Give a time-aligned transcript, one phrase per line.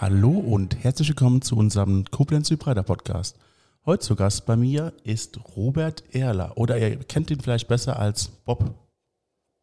[0.00, 3.36] Hallo und herzlich willkommen zu unserem Koblenz Hybrider Podcast.
[3.84, 8.28] Heute zu Gast bei mir ist Robert Erler oder ihr kennt ihn vielleicht besser als
[8.28, 8.74] Bob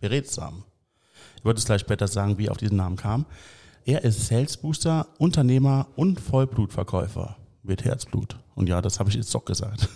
[0.01, 0.63] Beredsam.
[1.37, 3.25] Ich würde es gleich später sagen, wie er auf diesen Namen kam.
[3.85, 8.37] Er ist Sales Booster, Unternehmer und Vollblutverkäufer mit Herzblut.
[8.55, 9.87] Und ja, das habe ich jetzt doch gesagt.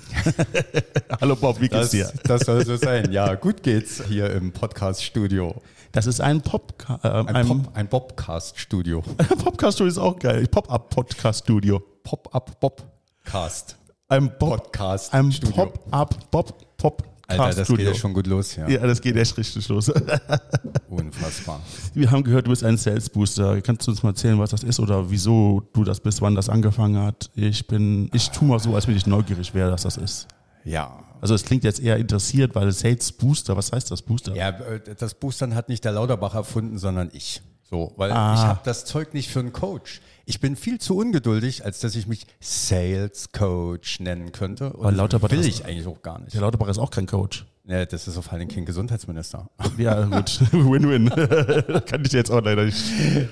[1.21, 2.13] Hallo Bob, wie geht's Das, dir?
[2.23, 3.11] das soll so sein.
[3.11, 5.61] Ja, gut geht's hier im Podcast-Studio.
[5.91, 9.01] Das ist ein Pop, äh, Ein, ein, Pop, ein Bobcast-Studio.
[9.43, 10.45] Podcast-Studio ist auch geil.
[10.47, 11.81] Pop-Up-Podcast-Studio.
[12.03, 13.75] Pop-up-Bobcast.
[14.07, 15.13] Ein Bob, Podcast.
[15.13, 15.65] ein Studio.
[15.65, 18.67] Pop-Up, Bob, Pop, Alter, das geht ja schon gut los, ja.
[18.67, 19.89] Ja, das geht echt richtig los.
[20.89, 21.59] Unfassbar.
[21.93, 23.61] Wir haben gehört, du bist ein Sales Booster.
[23.61, 26.49] Kannst du uns mal erzählen, was das ist oder wieso du das bist, wann das
[26.49, 27.29] angefangen hat?
[27.35, 30.27] Ich bin, ich tu mal so, als wenn ich neugierig wäre, dass das ist.
[30.63, 31.03] Ja.
[31.21, 34.35] Also es klingt jetzt eher interessiert, weil Sales Booster, was heißt das Booster?
[34.35, 37.41] Ja, äh, das Boostern hat nicht der Lauterbach erfunden, sondern ich.
[37.69, 38.33] So, weil Ah.
[38.33, 40.01] ich habe das Zeug nicht für einen Coach.
[40.25, 44.73] Ich bin viel zu ungeduldig, als dass ich mich Sales Coach nennen könnte.
[44.73, 46.33] Und Aber Lauterbach will ich eigentlich auch gar nicht.
[46.33, 47.45] Der Lauterbach ist auch kein Coach.
[47.69, 49.47] Ja, das ist auf allen kein Gesundheitsminister.
[49.77, 50.41] Ja, gut.
[50.51, 51.09] Win-win.
[51.85, 52.83] Kann ich jetzt auch leider nicht.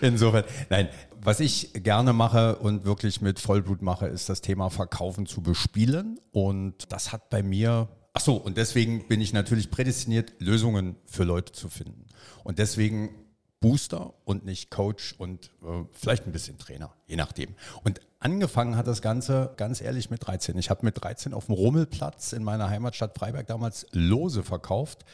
[0.02, 5.26] Insofern, nein, was ich gerne mache und wirklich mit Vollblut mache, ist das Thema Verkaufen
[5.26, 6.20] zu bespielen.
[6.32, 11.24] Und das hat bei mir, ach so, und deswegen bin ich natürlich prädestiniert, Lösungen für
[11.24, 12.06] Leute zu finden.
[12.44, 13.10] Und deswegen
[13.60, 17.56] Booster und nicht Coach und äh, vielleicht ein bisschen Trainer, je nachdem.
[17.84, 20.58] Und angefangen hat das Ganze ganz ehrlich mit 13.
[20.58, 25.06] Ich habe mit 13 auf dem Rummelplatz in meiner Heimatstadt Freiberg damals Lose verkauft.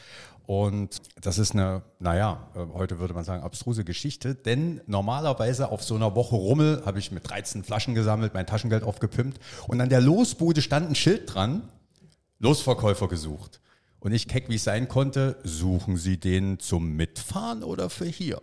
[0.46, 5.82] Und das ist eine, naja, äh, heute würde man sagen, abstruse Geschichte, denn normalerweise auf
[5.82, 9.88] so einer Woche Rummel habe ich mit 13 Flaschen gesammelt, mein Taschengeld aufgepimpt und an
[9.88, 11.68] der Losbude stand ein Schild dran,
[12.40, 13.62] Losverkäufer gesucht.
[14.00, 18.38] Und ich keck, wie es sein konnte, suchen Sie den zum Mitfahren oder für hier?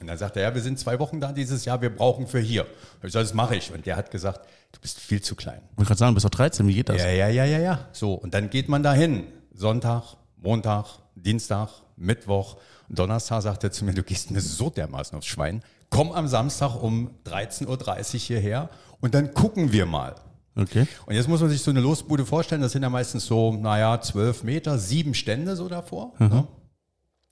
[0.00, 2.38] Und dann sagt er, ja, wir sind zwei Wochen da dieses Jahr, wir brauchen für
[2.38, 2.66] hier.
[3.02, 3.72] Ich sage, das mache ich.
[3.72, 4.40] Und der hat gesagt,
[4.72, 5.60] du bist viel zu klein.
[5.78, 6.98] Ich gerade sagen, du bist doch 13, wie geht das?
[6.98, 7.88] Ja, ja, ja, ja, ja.
[7.92, 9.24] So, und dann geht man dahin.
[9.52, 12.56] Sonntag, Montag, Dienstag, Mittwoch,
[12.88, 15.62] Donnerstag sagt er zu mir, du gehst mir so dermaßen aufs Schwein.
[15.90, 17.66] Komm am Samstag um 13.30
[18.14, 18.70] Uhr hierher
[19.00, 20.14] und dann gucken wir mal.
[20.56, 20.86] Okay.
[21.06, 24.00] Und jetzt muss man sich so eine Losbude vorstellen, das sind ja meistens so, naja,
[24.00, 26.12] zwölf Meter, sieben Stände so davor.
[26.18, 26.46] Ne?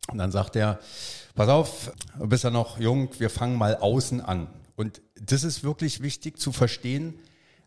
[0.08, 0.78] Und dann sagt er,
[1.36, 4.48] pass auf, du bist ja noch jung, wir fangen mal außen an.
[4.74, 7.14] Und das ist wirklich wichtig zu verstehen,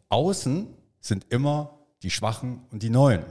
[0.09, 0.67] außen
[0.99, 3.23] sind immer die Schwachen und die Neuen.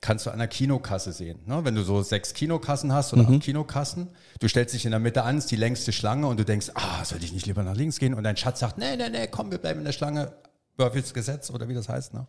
[0.00, 1.40] Kannst du an der Kinokasse sehen.
[1.46, 1.64] Ne?
[1.64, 4.08] Wenn du so sechs Kinokassen hast oder acht Kinokassen,
[4.38, 7.04] du stellst dich in der Mitte an, ist die längste Schlange und du denkst, ah,
[7.04, 8.14] sollte ich nicht lieber nach links gehen?
[8.14, 10.32] Und dein Schatz sagt, nee, nee, nee, komm, wir bleiben in der Schlange.
[10.76, 12.14] Murphys Gesetz oder wie das heißt.
[12.14, 12.26] Ne?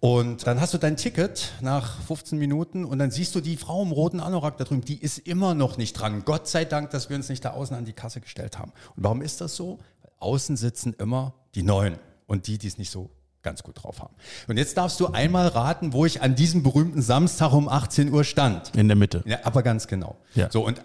[0.00, 3.82] Und dann hast du dein Ticket nach 15 Minuten und dann siehst du die Frau
[3.82, 6.24] im roten Anorak da drüben, die ist immer noch nicht dran.
[6.24, 8.72] Gott sei Dank, dass wir uns nicht da außen an die Kasse gestellt haben.
[8.96, 9.78] Und warum ist das so?
[10.02, 11.96] Weil außen sitzen immer die Neuen
[12.26, 13.10] und die, die es nicht so
[13.42, 14.14] ganz gut drauf haben.
[14.48, 18.24] Und jetzt darfst du einmal raten, wo ich an diesem berühmten Samstag um 18 Uhr
[18.24, 18.74] stand.
[18.74, 19.22] In der Mitte.
[19.26, 20.16] Ja, aber ganz genau.
[20.34, 20.50] Ja.
[20.50, 20.80] So, und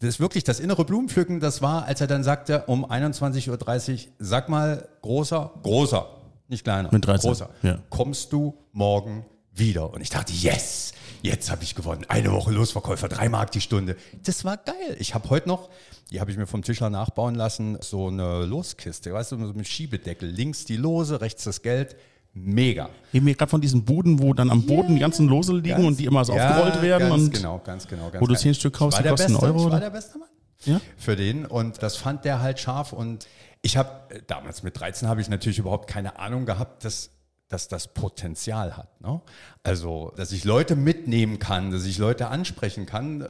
[0.00, 4.12] das ist wirklich das innere Blumenpflücken, das war, als er dann sagte, um 21.30 Uhr,
[4.20, 6.06] sag mal, großer, großer,
[6.48, 7.78] nicht kleiner, Mit 13, großer, ja.
[7.90, 9.92] kommst du morgen wieder?
[9.92, 10.92] Und ich dachte, yes,
[11.22, 12.04] jetzt habe ich gewonnen.
[12.08, 13.96] Eine Woche Losverkäufer, drei Mark die Stunde.
[14.24, 14.96] Das war geil.
[14.98, 15.68] Ich habe heute noch,
[16.10, 19.68] die habe ich mir vom Tischler nachbauen lassen, so eine Loskiste, weißt du, so mit
[19.68, 20.28] Schiebedeckel.
[20.28, 21.96] Links die Lose, rechts das Geld.
[22.34, 22.88] Mega.
[23.12, 25.84] Reden wir gerade von diesen Buden, wo dann am Boden die ganzen Lose liegen Ganz-
[25.86, 27.08] und die immer so Ja, aufgerollt werden.
[27.08, 28.10] Ganz und genau, ganz genau.
[28.10, 29.90] Ganz wo du zehn Stück kaufst, die war der kosten Beste, Euro, Ich war der
[29.90, 30.28] beste Mann
[30.64, 30.80] Ja?
[30.96, 33.26] für den und das fand der halt scharf und
[33.62, 37.10] ich habe damals mit 13 habe ich natürlich überhaupt keine Ahnung gehabt, dass
[37.48, 39.00] dass das Potenzial hat.
[39.00, 39.20] Ne?
[39.62, 43.28] Also, dass ich Leute mitnehmen kann, dass ich Leute ansprechen kann.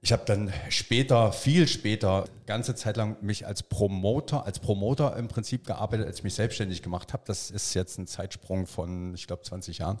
[0.00, 5.28] Ich habe dann später, viel später, ganze Zeit lang mich als Promoter, als Promoter im
[5.28, 7.24] Prinzip gearbeitet, als ich mich selbstständig gemacht habe.
[7.26, 9.98] Das ist jetzt ein Zeitsprung von, ich glaube, 20 Jahren.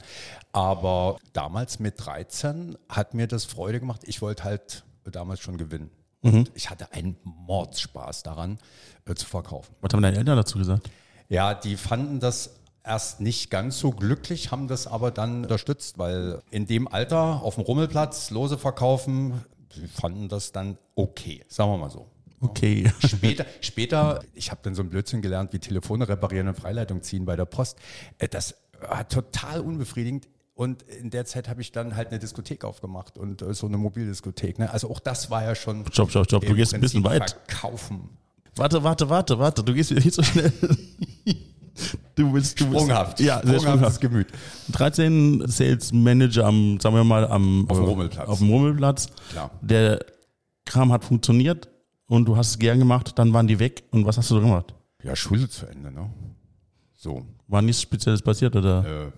[0.52, 4.02] Aber damals mit 13 hat mir das Freude gemacht.
[4.04, 5.90] Ich wollte halt damals schon gewinnen.
[6.20, 8.58] Und ich hatte einen Mordspaß daran,
[9.06, 9.74] äh, zu verkaufen.
[9.80, 10.90] Was haben deine Eltern dazu gesagt?
[11.28, 16.42] Ja, die fanden das erst nicht ganz so glücklich, haben das aber dann unterstützt, weil
[16.50, 21.78] in dem Alter auf dem Rummelplatz Lose verkaufen, sie fanden das dann okay, sagen wir
[21.78, 22.08] mal so.
[22.40, 22.90] Okay.
[23.06, 27.24] Später, später ich habe dann so ein Blödsinn gelernt wie Telefone reparieren und Freileitung ziehen
[27.24, 27.78] bei der Post.
[28.18, 30.28] Äh, Das war total unbefriedigend.
[30.58, 33.76] Und in der Zeit habe ich dann halt eine Diskothek aufgemacht und äh, so eine
[33.76, 34.58] Mobildiskothek.
[34.58, 34.68] Ne?
[34.68, 35.84] Also auch das war ja schon.
[35.92, 36.44] Stopp, stopp, stopp.
[36.44, 37.30] Du gehst ein bisschen weit.
[37.46, 38.08] Verkaufen.
[38.56, 39.62] Warte, warte, warte, warte.
[39.62, 40.52] Du gehst wieder nicht so schnell.
[42.16, 43.20] Du bist, du bist Sprunghaft.
[43.20, 44.00] Ja, sehr Sprunghaftes sprunghaft.
[44.00, 44.26] Gemüt.
[44.72, 48.28] 13 Sales Manager am, sagen wir mal, am Auf dem äh, Rummelplatz.
[48.28, 49.06] Auf dem Rummelplatz.
[49.30, 49.52] Klar.
[49.60, 50.04] Der
[50.64, 51.68] Kram hat funktioniert
[52.08, 53.84] und du hast es gern gemacht, dann waren die weg.
[53.92, 54.74] Und was hast du da gemacht?
[55.04, 56.10] Ja, Schule zu Ende, ne?
[56.96, 57.24] So.
[57.46, 59.04] War nichts Spezielles passiert, oder?
[59.06, 59.12] Äh,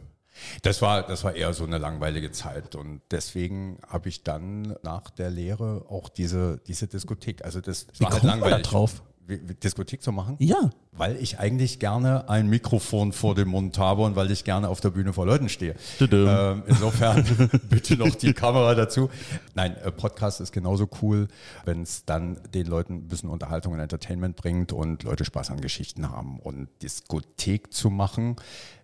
[0.63, 5.11] das war, das war eher so eine langweilige Zeit und deswegen habe ich dann nach
[5.11, 8.67] der Lehre auch diese, diese Diskothek, also das Wie war halt man da langweilig.
[8.67, 9.03] drauf?
[9.29, 10.37] Diskothek zu machen?
[10.39, 10.71] Ja.
[10.93, 14.81] Weil ich eigentlich gerne ein Mikrofon vor dem Mund habe und weil ich gerne auf
[14.81, 15.75] der Bühne vor Leuten stehe.
[16.01, 17.25] Ähm, insofern
[17.69, 19.09] bitte noch die Kamera dazu.
[19.55, 21.29] Nein, äh, Podcast ist genauso cool,
[21.65, 25.61] wenn es dann den Leuten ein bisschen Unterhaltung und Entertainment bringt und Leute Spaß an
[25.61, 26.41] Geschichten haben.
[26.41, 28.37] Und Diskothek zu machen,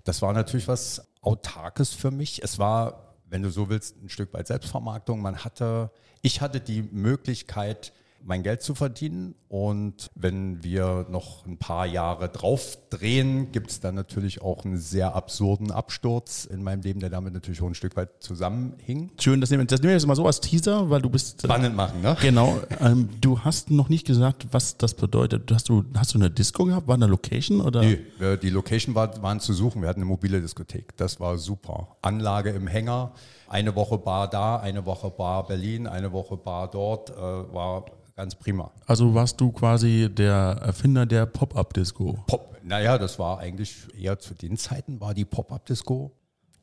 [0.05, 2.43] das war natürlich was Autarkes für mich.
[2.43, 5.21] Es war, wenn du so willst, ein Stück weit Selbstvermarktung.
[5.21, 5.91] Man hatte,
[6.23, 7.93] ich hatte die Möglichkeit,
[8.27, 9.35] mein Geld zu verdienen.
[9.49, 14.77] Und wenn wir noch ein paar Jahre drauf drehen, gibt es dann natürlich auch einen
[14.77, 19.13] sehr absurden Absturz in meinem Leben, der damit natürlich auch ein Stück weit zusammenhing.
[19.21, 21.45] Schön, das nehmen, das nehmen wir jetzt mal so als Teaser, weil du bist.
[21.45, 22.17] äh, Spannend machen, ne?
[22.21, 22.59] Genau.
[22.81, 25.51] Ähm, du hast noch nicht gesagt, was das bedeutet.
[25.53, 26.89] Hast du, hast du eine Disco gehabt?
[26.89, 27.83] War eine Location oder?
[27.83, 29.81] Nee, äh, die Location war, waren zu suchen.
[29.83, 30.97] Wir hatten eine mobile Diskothek.
[30.97, 31.97] Das war super.
[32.03, 33.13] Anlage im Hänger.
[33.49, 37.11] Eine Woche Bar da, eine Woche Bar Berlin, eine Woche Bar dort.
[37.11, 37.85] Äh, war
[38.17, 38.73] ganz prima.
[38.87, 42.25] Also warst du quasi der Erfinder der Pop-Up-Disco.
[42.27, 42.57] Pop.
[42.63, 46.11] Naja, das war eigentlich eher zu den Zeiten war die Pop-Up-Disco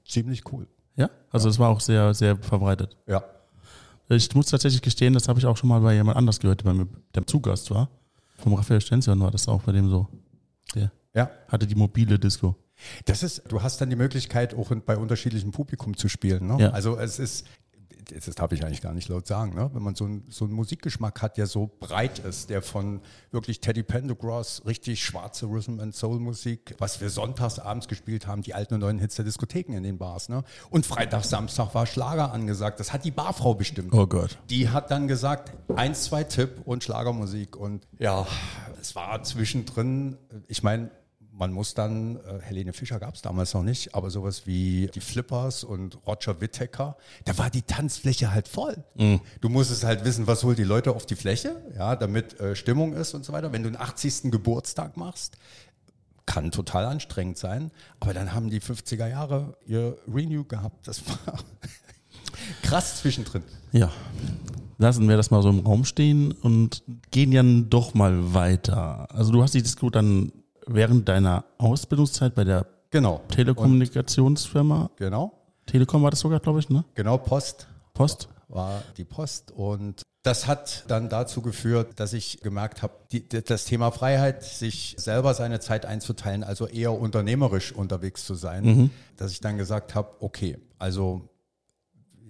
[0.06, 0.68] ziemlich cool.
[0.96, 1.10] Ja?
[1.32, 2.98] Also es war auch sehr, sehr verbreitet.
[3.08, 3.24] Ja.
[4.10, 6.66] Ich muss tatsächlich gestehen, das habe ich auch schon mal bei jemand anders gehört, der
[6.66, 7.90] bei mir der Zugast war.
[8.38, 10.08] Vom Raphael Stenzion war das auch bei dem so.
[10.76, 11.30] Der Ja.
[11.48, 12.56] hatte die mobile Disco.
[13.06, 16.48] Das ist, du hast dann die Möglichkeit, auch bei unterschiedlichem Publikum zu spielen.
[16.48, 16.58] Ne?
[16.60, 16.70] Ja.
[16.72, 17.48] Also es ist,
[18.12, 19.70] das darf ich eigentlich gar nicht laut sagen, ne?
[19.74, 23.02] wenn man so, ein, so einen Musikgeschmack hat, der so breit ist, der von
[23.32, 28.42] wirklich Teddy Pendergrass, richtig schwarze Rhythm and Soul Musik, was wir sonntags abends gespielt haben,
[28.42, 30.30] die alten und neuen Hits der Diskotheken in den Bars.
[30.30, 30.44] Ne?
[30.70, 32.80] Und Freitag, Samstag war Schlager angesagt.
[32.80, 33.94] Das hat die Barfrau bestimmt.
[33.94, 34.38] Oh Gott.
[34.50, 37.56] Die hat dann gesagt, eins, zwei Tipp und Schlagermusik.
[37.56, 38.26] Und ja,
[38.80, 40.18] es war zwischendrin,
[40.48, 40.92] ich meine,
[41.36, 45.00] man muss dann, äh, Helene Fischer gab es damals noch nicht, aber sowas wie die
[45.00, 46.96] Flippers und Roger Whittaker,
[47.26, 48.84] da war die Tanzfläche halt voll.
[49.42, 52.94] Du musstest halt wissen, was holt die Leute auf die Fläche, ja, damit äh, Stimmung
[52.94, 53.52] ist und so weiter.
[53.52, 54.32] Wenn du einen 80.
[54.32, 55.38] Geburtstag machst,
[56.26, 60.88] kann total anstrengend sein, aber dann haben die 50er Jahre ihr Renew gehabt.
[60.88, 61.40] Das war
[62.62, 63.44] krass zwischendrin.
[63.72, 63.92] Ja.
[64.78, 69.08] Lassen wir das mal so im Raum stehen und gehen dann doch mal weiter.
[69.12, 70.32] Also du hast die Disco dann
[70.68, 73.22] während deiner Ausbildungszeit bei der Genau.
[73.30, 75.34] Telekommunikationsfirma, Genau.
[75.66, 76.84] Telekom war das sogar, glaube ich, ne?
[76.96, 78.28] Genau, Post Post?
[78.50, 83.66] war die Post und das hat dann dazu geführt, dass ich gemerkt habe, die, das
[83.66, 89.42] Thema Freiheit, sich selber seine Zeit einzuteilen, also eher unternehmerisch unterwegs zu sein, dass ich
[89.42, 91.28] dann gesagt habe, okay, also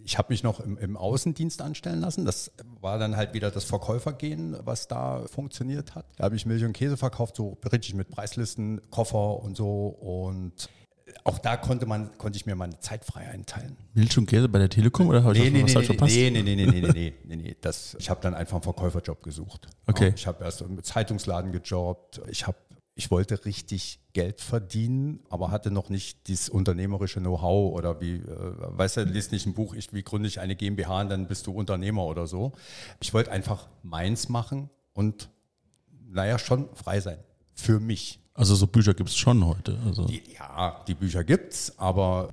[0.05, 2.25] ich habe mich noch im, im Außendienst anstellen lassen.
[2.25, 2.51] Das
[2.81, 6.05] war dann halt wieder das Verkäufergehen, was da funktioniert hat.
[6.17, 9.87] Da habe ich Milch und Käse verkauft, so richtig mit Preislisten, Koffer und so.
[9.87, 10.69] Und
[11.23, 13.77] auch da konnte man, konnte ich mir meine Zeit frei einteilen.
[13.93, 15.95] Milch und Käse bei der Telekom oder habe ich Nee, was nee, nee, falsch nee,
[15.95, 16.15] verpasst?
[16.15, 17.55] nee, nee, nee, nee, nee, nee, nee, nee.
[17.61, 19.67] Das, ich habe dann einfach einen Verkäuferjob gesucht.
[19.87, 20.13] Okay.
[20.15, 22.21] Ich habe erst im Zeitungsladen gejobbt.
[22.29, 22.57] Ich habe,
[22.95, 28.21] ich wollte richtig Geld verdienen, aber hatte noch nicht dieses unternehmerische Know-how oder wie, äh,
[28.27, 31.47] weißt du, liest nicht ein Buch, ich, wie gründe ich eine GmbH und dann bist
[31.47, 32.51] du Unternehmer oder so.
[33.01, 35.29] Ich wollte einfach meins machen und,
[36.07, 37.17] naja, schon frei sein.
[37.55, 38.19] Für mich.
[38.35, 39.77] Also so Bücher gibt es schon heute.
[39.85, 40.05] Also.
[40.05, 42.29] Die, ja, die Bücher gibt's, aber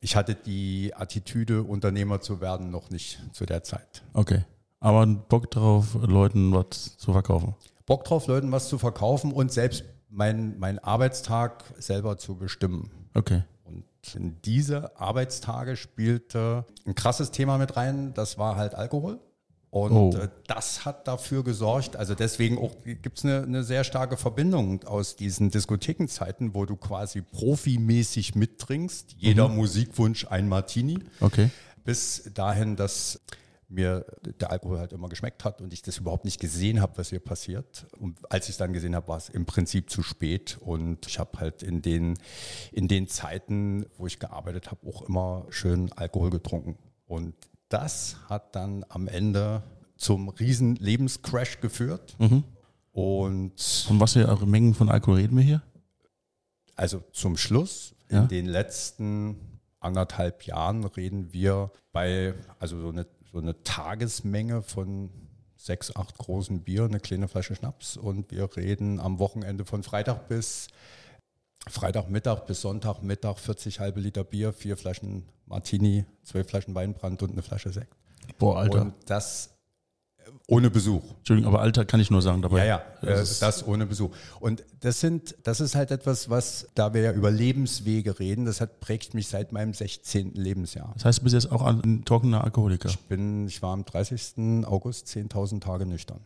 [0.00, 4.04] ich hatte die Attitüde, Unternehmer zu werden, noch nicht zu der Zeit.
[4.12, 4.44] Okay.
[4.78, 7.54] Aber Bock drauf, Leuten was zu verkaufen.
[7.86, 9.84] Bock drauf, Leuten was zu verkaufen und selbst
[10.16, 12.90] meinen mein Arbeitstag selber zu bestimmen.
[13.14, 13.42] Okay.
[13.64, 19.20] Und in diese Arbeitstage spielte ein krasses Thema mit rein, das war halt Alkohol.
[19.70, 20.16] Und Oh.
[20.16, 24.84] äh, das hat dafür gesorgt, also deswegen auch gibt es eine, eine sehr starke Verbindung
[24.84, 31.50] aus diesen Diskothekenzeiten, wo du quasi profimäßig mittrinkst, jeder Musikwunsch ein Martini, Okay.
[31.84, 33.20] bis dahin, dass
[33.68, 34.06] mir
[34.40, 37.18] der Alkohol halt immer geschmeckt hat und ich das überhaupt nicht gesehen habe, was hier
[37.20, 37.86] passiert.
[37.98, 40.56] Und als ich es dann gesehen habe, war es im Prinzip zu spät.
[40.60, 42.16] Und ich habe halt in den,
[42.72, 46.78] in den Zeiten, wo ich gearbeitet habe, auch immer schön Alkohol getrunken.
[47.06, 47.34] Und
[47.68, 49.62] das hat dann am Ende
[49.96, 52.16] zum riesen Lebenscrash geführt.
[52.92, 55.62] Und Und was für Mengen von Alkohol reden wir hier?
[56.78, 58.22] also zum Schluss, Ja.
[58.22, 63.06] in den letzten anderthalb Jahren reden wir bei, also so eine,
[63.36, 65.10] so eine Tagesmenge von
[65.56, 70.28] sechs, acht großen Bier, eine kleine Flasche Schnaps und wir reden am Wochenende von Freitag
[70.28, 70.68] bis
[71.68, 77.42] Freitagmittag bis Sonntagmittag 40 halbe Liter Bier, vier Flaschen Martini, zwölf Flaschen Weinbrand und eine
[77.42, 77.94] Flasche Sekt.
[78.38, 78.80] Boah, Alter.
[78.80, 79.55] Und das
[80.48, 81.02] Ohne Besuch.
[81.18, 82.58] Entschuldigung, aber Alter kann ich nur sagen dabei.
[82.60, 84.10] Ja, ja, äh, Das das, ist- ohne Besuch.
[84.38, 88.60] Und das sind, das ist halt etwas, was, da wir ja über Lebenswege reden, das
[88.60, 90.34] hat prägt mich seit meinem 16.
[90.34, 90.92] Lebensjahr.
[90.94, 92.90] Das heißt, du bist jetzt auch ein trockener Alkoholiker.
[93.08, 94.64] Bin, ich war am 30.
[94.66, 96.20] August 10.000 Tage nüchtern.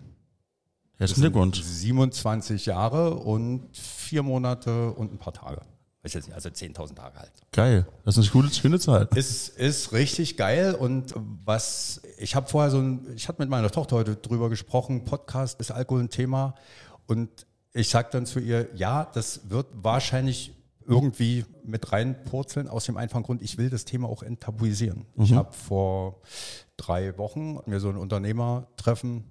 [0.98, 1.62] Herzlichen Glückwunsch.
[1.62, 5.62] 27 Jahre und vier Monate und ein paar Tage.
[6.02, 7.32] Weiß jetzt nicht, also 10.000 Tage halt.
[7.52, 7.86] Geil.
[8.04, 9.14] Das ist eine gute, schöne Zeit.
[9.14, 13.70] Ist, ist richtig geil und was, ich habe vorher so ein, ich hatte mit meiner
[13.70, 16.54] Tochter heute drüber gesprochen, Podcast, ist Alkohol ein Thema
[17.06, 17.28] und
[17.74, 20.54] ich sage dann zu ihr, ja, das wird wahrscheinlich
[20.86, 25.04] irgendwie mit reinpurzeln aus dem einfachen Grund, ich will das Thema auch enttabuisieren.
[25.16, 26.22] Ich habe vor
[26.78, 29.24] drei Wochen mir so ein Unternehmertreffen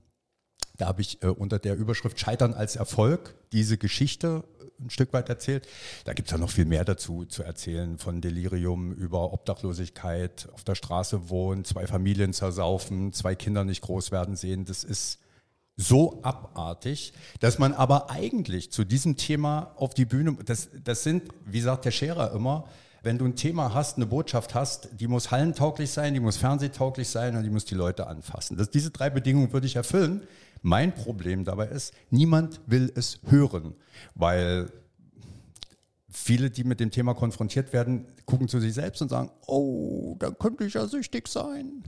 [0.80, 4.46] da habe ich äh, unter der Überschrift Scheitern als Erfolg diese Geschichte
[4.80, 5.68] ein Stück weit erzählt.
[6.06, 10.64] Da gibt es ja noch viel mehr dazu zu erzählen, von Delirium über Obdachlosigkeit, auf
[10.64, 14.66] der Straße wohnen, zwei Familien zersaufen, zwei Kinder nicht groß werden sehen.
[14.66, 15.20] Das ist
[15.78, 21.30] so abartig, dass man aber eigentlich zu diesem Thema auf die Bühne, das, das sind,
[21.46, 22.66] wie sagt der Scherer immer,
[23.02, 27.08] wenn du ein Thema hast, eine Botschaft hast, die muss hallentauglich sein, die muss fernsehtauglich
[27.08, 28.58] sein und die muss die Leute anfassen.
[28.58, 30.28] Das, diese drei Bedingungen würde ich erfüllen.
[30.62, 33.76] Mein Problem dabei ist, niemand will es hören,
[34.16, 34.72] weil
[36.10, 40.38] viele, die mit dem Thema konfrontiert werden, gucken zu sich selbst und sagen, oh, dann
[40.38, 41.84] könnte ich ja süchtig sein.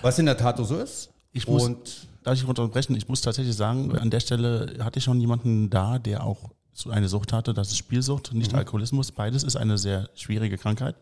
[0.00, 1.10] Was in der Tat so ist.
[1.32, 2.94] Ich muss- und Darf ich unterbrechen?
[2.94, 6.50] Ich muss tatsächlich sagen, an der Stelle hatte ich schon jemanden da, der auch
[6.88, 7.52] eine Sucht hatte.
[7.52, 9.10] Das ist Spielsucht, nicht Alkoholismus.
[9.10, 10.94] Beides ist eine sehr schwierige Krankheit.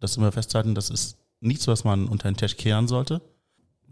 [0.00, 3.20] Das immer festhalten, das ist nichts, was man unter den Tisch kehren sollte.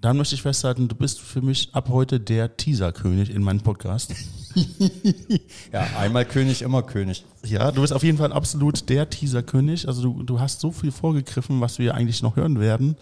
[0.05, 4.13] Dann möchte ich festhalten, du bist für mich ab heute der Teaser-König in meinem Podcast.
[5.73, 7.25] ja, einmal König, immer König.
[7.43, 9.89] Ja, du bist auf jeden Fall absolut der Teaser-König.
[9.89, 12.97] Also du, du hast so viel vorgegriffen, was wir eigentlich noch hören werden,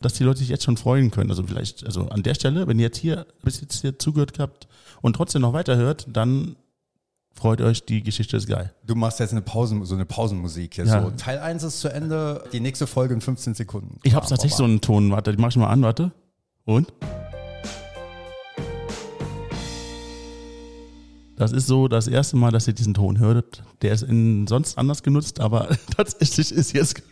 [0.00, 1.30] dass die Leute sich jetzt schon freuen können.
[1.30, 4.66] Also vielleicht, also an der Stelle, wenn ihr jetzt hier bis jetzt hier zugehört habt
[5.02, 6.56] und trotzdem noch weiterhört, dann
[7.32, 8.74] freut euch, die Geschichte ist geil.
[8.84, 10.86] Du machst jetzt eine Pausen, so eine Pausenmusik hier.
[10.86, 11.00] Ja.
[11.00, 11.10] So.
[11.10, 14.00] Teil 1 ist zu Ende, die nächste Folge in 15 Sekunden.
[14.02, 16.10] Ich habe tatsächlich so einen Ton, warte, die mach ich mal an, warte.
[16.64, 16.92] Und?
[21.36, 23.62] Das ist so das erste Mal, dass ihr diesen Ton hört.
[23.80, 27.02] Der ist in sonst anders genutzt, aber tatsächlich ist jetzt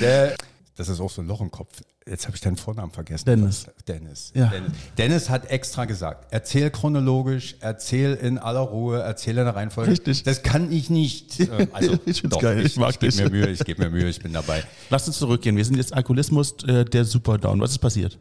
[0.00, 0.36] Der,
[0.76, 1.82] das ist auch so ein Loch im Kopf.
[2.08, 3.26] Jetzt habe ich deinen Vornamen vergessen.
[3.26, 3.66] Dennis.
[3.86, 4.32] Dennis.
[4.34, 4.46] Ja.
[4.46, 4.72] Dennis.
[4.96, 9.90] Dennis hat extra gesagt, erzähl chronologisch, erzähl in aller Ruhe, erzähl in der Reihenfolge.
[9.92, 10.22] Richtig.
[10.22, 11.40] Das kann ich nicht.
[11.48, 13.20] Äh, Also, Ich doch, geil, ich Ich, mag ich gebe dich.
[13.22, 14.64] mir Mühe, ich gebe mir Mühe, ich bin dabei.
[14.90, 15.56] Lass uns zurückgehen.
[15.56, 17.60] Wir sind jetzt Alkoholismus, äh, der Superdown.
[17.60, 18.18] Was ist passiert?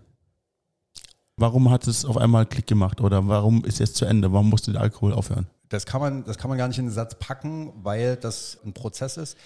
[1.36, 4.32] Warum hat es auf einmal Klick gemacht oder warum ist jetzt zu Ende?
[4.34, 5.46] Warum musste der Alkohol aufhören?
[5.70, 8.74] Das kann, man, das kann man gar nicht in den Satz packen, weil das ein
[8.74, 9.38] Prozess ist.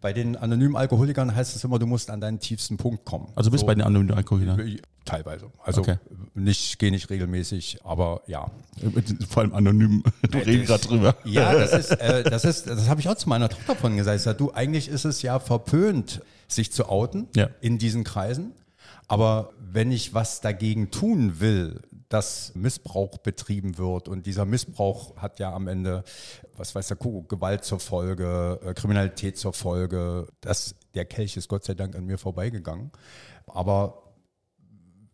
[0.00, 3.28] Bei den anonymen Alkoholikern heißt es immer, du musst an deinen tiefsten Punkt kommen.
[3.34, 3.66] Also bist So.
[3.66, 4.78] bei den anonymen Alkoholikern.
[5.04, 5.50] Teilweise.
[5.62, 5.96] Also Okay.
[6.34, 8.50] nicht, gehe nicht regelmäßig, aber ja.
[9.28, 10.02] Vor allem anonym.
[10.30, 11.16] Du redest gerade drüber.
[11.24, 14.16] Ja, das ist, äh, das ist, das habe ich auch zu meiner Tochter von gesagt.
[14.16, 17.48] Ich sag, du, eigentlich ist es ja verpönt, sich zu outen Ja.
[17.60, 18.52] in diesen Kreisen.
[19.08, 21.80] Aber wenn ich was dagegen tun will,
[22.10, 26.02] dass Missbrauch betrieben wird und dieser Missbrauch hat ja am Ende,
[26.56, 31.48] was weiß der Kuckuck, Gewalt zur Folge, äh, Kriminalität zur Folge, das, der Kelch ist
[31.48, 32.90] Gott sei Dank an mir vorbeigegangen.
[33.46, 34.02] Aber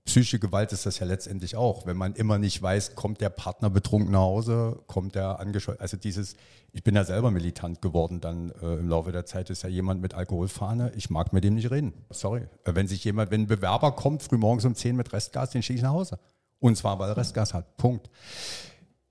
[0.06, 1.84] psychische Gewalt ist das ja letztendlich auch.
[1.84, 5.80] Wenn man immer nicht weiß, kommt der Partner betrunken nach Hause, kommt der angescheuert.
[5.82, 6.34] Also dieses,
[6.72, 10.00] ich bin ja selber militant geworden dann äh, im Laufe der Zeit, ist ja jemand
[10.00, 11.92] mit Alkoholfahne, ich mag mit dem nicht reden.
[12.08, 12.46] Sorry.
[12.64, 15.76] Äh, Wenn sich jemand, wenn ein Bewerber kommt, frühmorgens um 10 mit Restgas, den schicke
[15.76, 16.18] ich nach Hause.
[16.58, 17.76] Und zwar, weil Restgas hat.
[17.76, 18.10] Punkt.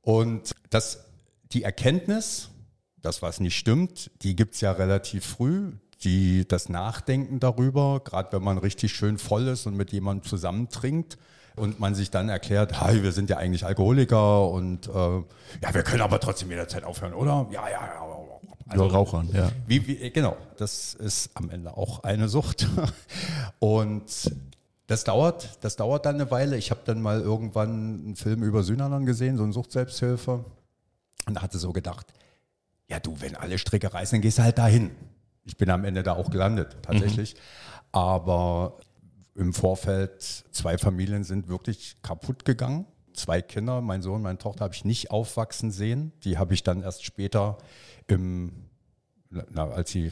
[0.01, 1.05] Und das,
[1.51, 2.49] die Erkenntnis,
[3.01, 5.73] das, was nicht stimmt, die gibt's ja relativ früh.
[6.03, 11.17] Die, das Nachdenken darüber, gerade wenn man richtig schön voll ist und mit jemandem zusammentrinkt
[11.55, 15.83] und man sich dann erklärt, hey, wir sind ja eigentlich Alkoholiker und äh, ja, wir
[15.83, 17.47] können aber trotzdem jederzeit aufhören, oder?
[17.51, 18.05] Ja, ja, ja.
[18.67, 19.51] Also Rauchern, ja.
[19.67, 22.67] Wie, wie, genau, das ist am Ende auch eine Sucht.
[23.59, 24.31] Und
[24.87, 26.57] das dauert, das dauert dann eine Weile.
[26.57, 30.45] Ich habe dann mal irgendwann einen Film über Synanon gesehen, so eine Suchtselbsthilfe.
[31.27, 32.13] Und da hatte so gedacht,
[32.87, 34.91] ja du, wenn alle Stricke reißen, dann gehst du halt dahin.
[35.43, 37.35] Ich bin am Ende da auch gelandet, tatsächlich.
[37.91, 38.77] Aber
[39.35, 42.85] im Vorfeld, zwei Familien sind wirklich kaputt gegangen.
[43.13, 46.11] Zwei Kinder, mein Sohn, meine Tochter habe ich nicht aufwachsen sehen.
[46.23, 47.57] Die habe ich dann erst später
[48.07, 48.51] im,
[49.29, 50.11] na, als sie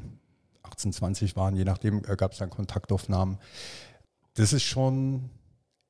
[0.64, 3.38] 18, 20 waren, je nachdem, äh, gab es dann Kontaktaufnahmen.
[4.36, 5.30] Das ist schon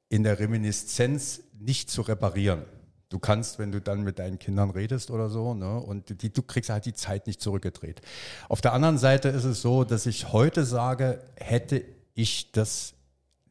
[0.09, 2.63] in der Reminiszenz nicht zu reparieren.
[3.09, 6.41] Du kannst, wenn du dann mit deinen Kindern redest oder so, ne, und die, du
[6.41, 8.01] kriegst halt die Zeit nicht zurückgedreht.
[8.49, 11.85] Auf der anderen Seite ist es so, dass ich heute sage, hätte
[12.15, 12.95] ich das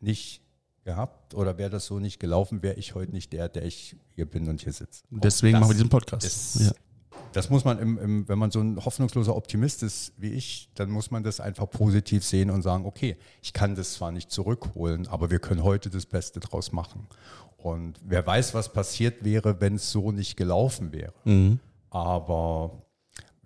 [0.00, 0.42] nicht
[0.84, 4.26] gehabt oder wäre das so nicht gelaufen, wäre ich heute nicht der, der ich hier
[4.26, 5.04] bin und hier sitze.
[5.11, 6.26] Deswegen machen wir diesen Podcast.
[6.26, 6.72] Ist, ja.
[7.33, 10.91] Das muss man, im, im, wenn man so ein hoffnungsloser Optimist ist wie ich, dann
[10.91, 15.09] muss man das einfach positiv sehen und sagen, okay, ich kann das zwar nicht zurückholen,
[15.09, 17.07] aber wir können heute das Beste draus machen.
[17.57, 21.12] Und wer weiß, was passiert wäre, wenn es so nicht gelaufen wäre.
[21.25, 21.61] Mhm.
[21.91, 22.83] Aber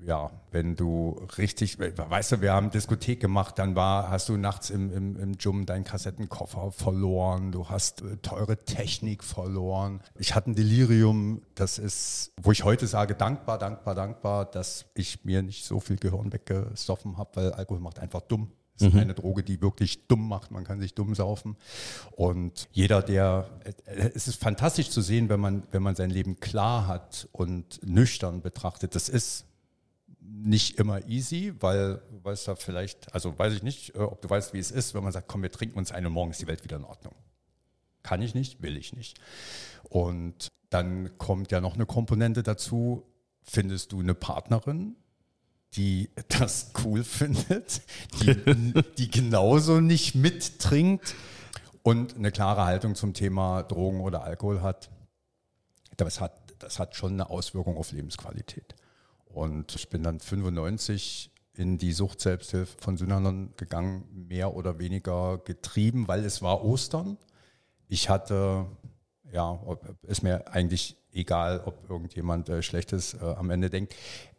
[0.05, 4.69] ja, wenn du richtig, weißt du, wir haben Diskothek gemacht, dann war, hast du nachts
[4.69, 10.01] im, im, im Gym deinen Kassettenkoffer verloren, du hast äh, teure Technik verloren.
[10.19, 15.25] Ich hatte ein Delirium, das ist, wo ich heute sage, dankbar, dankbar, dankbar, dass ich
[15.25, 18.53] mir nicht so viel Gehirn weggesoffen habe, weil Alkohol macht einfach dumm.
[18.79, 20.51] Es ist eine Droge, die wirklich dumm macht.
[20.51, 21.57] Man kann sich dumm saufen.
[22.11, 23.49] Und jeder, der,
[23.87, 28.43] es ist fantastisch zu sehen, wenn man, wenn man sein Leben klar hat und nüchtern
[28.43, 28.95] betrachtet.
[28.95, 29.47] Das ist
[30.47, 34.55] nicht immer easy, weil, weißt du, vielleicht, also weiß ich nicht, äh, ob du weißt,
[34.55, 36.63] wie es ist, wenn man sagt, komm, wir trinken uns eine, morgen ist die Welt
[36.65, 37.15] wieder in Ordnung.
[38.03, 39.19] Kann ich nicht, will ich nicht.
[39.89, 43.05] Und dann kommt ja noch eine Komponente dazu,
[43.43, 44.97] findest du eine Partnerin,
[45.75, 47.83] die das cool findet,
[48.21, 51.17] die, die genauso nicht mittrinkt
[51.83, 54.91] und eine klare Haltung zum Thema Drogen oder Alkohol hat.
[55.97, 58.76] Das hat, das hat schon eine Auswirkung auf Lebensqualität.
[59.37, 66.09] Und ich bin dann 95 in die Sucht-Selbsthilfe von Synanon gegangen, mehr oder weniger getrieben,
[66.09, 67.19] weil es war Ostern.
[67.87, 68.65] Ich hatte,
[69.31, 69.59] ja,
[70.05, 73.95] ist mir eigentlich egal, ob irgendjemand äh, Schlechtes äh, am Ende denkt.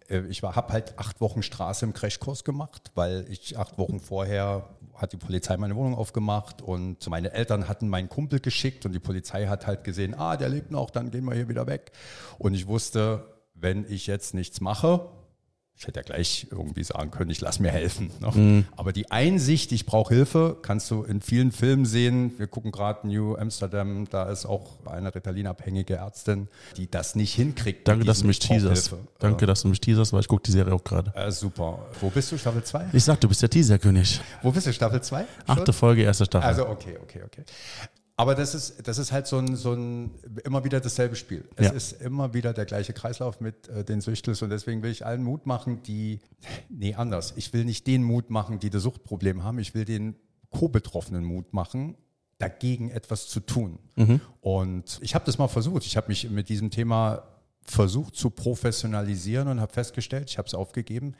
[0.09, 4.67] Äh, ich habe halt acht Wochen Straße im Crashkurs gemacht, weil ich acht Wochen vorher
[4.95, 8.99] hat die Polizei meine Wohnung aufgemacht und meine Eltern hatten meinen Kumpel geschickt und die
[8.99, 11.91] Polizei hat halt gesehen, ah, der lebt noch, dann gehen wir hier wieder weg.
[12.39, 15.09] Und ich wusste, wenn ich jetzt nichts mache,
[15.79, 18.09] ich hätte ja gleich irgendwie sagen können, ich lass mir helfen.
[18.19, 18.31] Ne?
[18.33, 18.65] Mhm.
[18.75, 22.31] Aber die Einsicht, ich brauche Hilfe, kannst du in vielen Filmen sehen.
[22.39, 27.87] Wir gucken gerade New Amsterdam, da ist auch eine Ritalin-abhängige Ärztin, die das nicht hinkriegt.
[27.87, 28.95] Danke, dass du mich teaserst.
[29.19, 31.13] Danke, dass du mich teaserst, weil ich gucke die Serie auch gerade.
[31.15, 31.85] Äh, super.
[32.01, 32.87] Wo bist du, Staffel 2?
[32.93, 34.19] Ich sag, du bist der Teaserkönig.
[34.41, 35.25] Wo bist du, Staffel 2?
[35.45, 36.47] Achte Folge, erste Staffel.
[36.47, 37.43] Also okay, okay, okay.
[38.19, 40.09] Aber das ist, das ist halt so ein, so ein
[40.43, 41.47] immer wieder dasselbe Spiel.
[41.55, 41.71] Es ja.
[41.71, 45.23] ist immer wieder der gleiche Kreislauf mit äh, den Süchtels und deswegen will ich allen
[45.23, 46.19] Mut machen, die,
[46.69, 47.33] nee, anders.
[47.35, 49.59] Ich will nicht den Mut machen, die das Suchtproblem haben.
[49.59, 50.15] Ich will den
[50.49, 51.95] Co-Betroffenen Mut machen,
[52.39, 53.77] dagegen etwas zu tun.
[53.95, 54.19] Mhm.
[54.41, 55.85] Und ich habe das mal versucht.
[55.85, 57.23] Ich habe mich mit diesem Thema
[57.61, 61.15] versucht zu professionalisieren und habe festgestellt, ich habe es aufgegeben,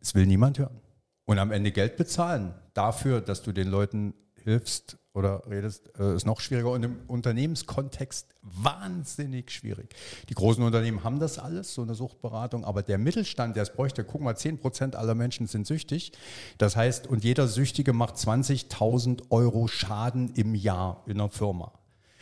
[0.00, 0.80] es will niemand hören.
[1.26, 6.24] Und am Ende Geld bezahlen dafür, dass du den Leuten hilfst, oder redest, äh, ist
[6.24, 9.94] noch schwieriger und im Unternehmenskontext wahnsinnig schwierig.
[10.28, 14.04] Die großen Unternehmen haben das alles, so eine Suchtberatung, aber der Mittelstand, der es bräuchte,
[14.04, 16.12] guck mal, 10 Prozent aller Menschen sind süchtig.
[16.58, 21.72] Das heißt, und jeder Süchtige macht 20.000 Euro Schaden im Jahr in einer Firma.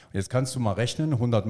[0.07, 1.44] Und jetzt kannst du mal rechnen, 100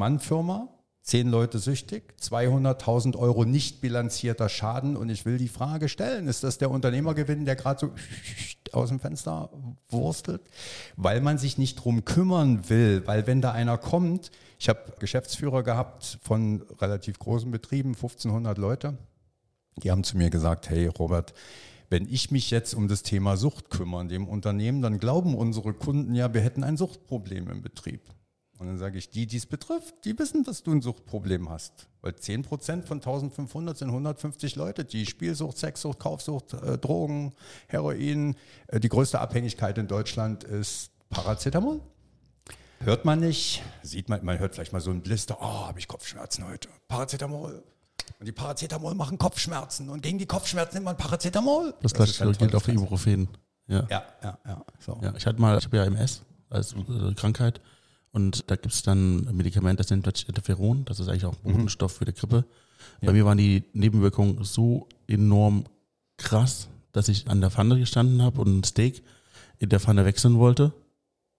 [1.08, 4.94] 10 Leute süchtig, 200.000 Euro nicht bilanzierter Schaden.
[4.94, 7.92] Und ich will die Frage stellen, ist das der Unternehmergewinn, der gerade so
[8.72, 9.48] aus dem Fenster
[9.88, 10.42] wurstelt,
[10.96, 15.62] weil man sich nicht drum kümmern will, weil wenn da einer kommt, ich habe Geschäftsführer
[15.62, 18.98] gehabt von relativ großen Betrieben, 1500 Leute,
[19.82, 21.32] die haben zu mir gesagt, hey Robert,
[21.88, 26.14] wenn ich mich jetzt um das Thema Sucht kümmere dem Unternehmen, dann glauben unsere Kunden
[26.14, 28.02] ja, wir hätten ein Suchtproblem im Betrieb.
[28.58, 31.86] Und dann sage ich, die, die es betrifft, die wissen, dass du ein Suchtproblem hast.
[32.00, 37.34] Weil 10 Prozent von 1500 sind 150 Leute, die Spielsucht, Sexsucht, Kaufsucht, äh, Drogen,
[37.68, 38.34] Heroin.
[38.66, 41.80] Äh, die größte Abhängigkeit in Deutschland ist Paracetamol.
[42.80, 45.88] Hört man nicht, sieht man, man hört vielleicht mal so ein Blister, oh, habe ich
[45.88, 46.68] Kopfschmerzen heute.
[46.88, 47.62] Paracetamol.
[48.18, 49.88] Und die Paracetamol machen Kopfschmerzen.
[49.88, 51.74] Und gegen die Kopfschmerzen nimmt man Paracetamol.
[51.80, 53.28] Das, das gleiche gilt auch für Ibuprofen.
[53.68, 54.38] Ja, ja, ja.
[54.46, 54.98] ja, so.
[55.02, 57.60] ja ich hatte mal, ich habe ja MS als äh, Krankheit.
[58.12, 60.84] Und da gibt es dann ein Medikament, das nennt sich Interferon.
[60.84, 61.98] Das ist eigentlich auch ein Botenstoff mhm.
[61.98, 62.44] für die Grippe.
[63.00, 63.06] Ja.
[63.06, 65.64] Bei mir waren die Nebenwirkungen so enorm
[66.16, 69.02] krass, dass ich an der Pfanne gestanden habe und ein Steak
[69.58, 70.72] in der Pfanne wechseln wollte.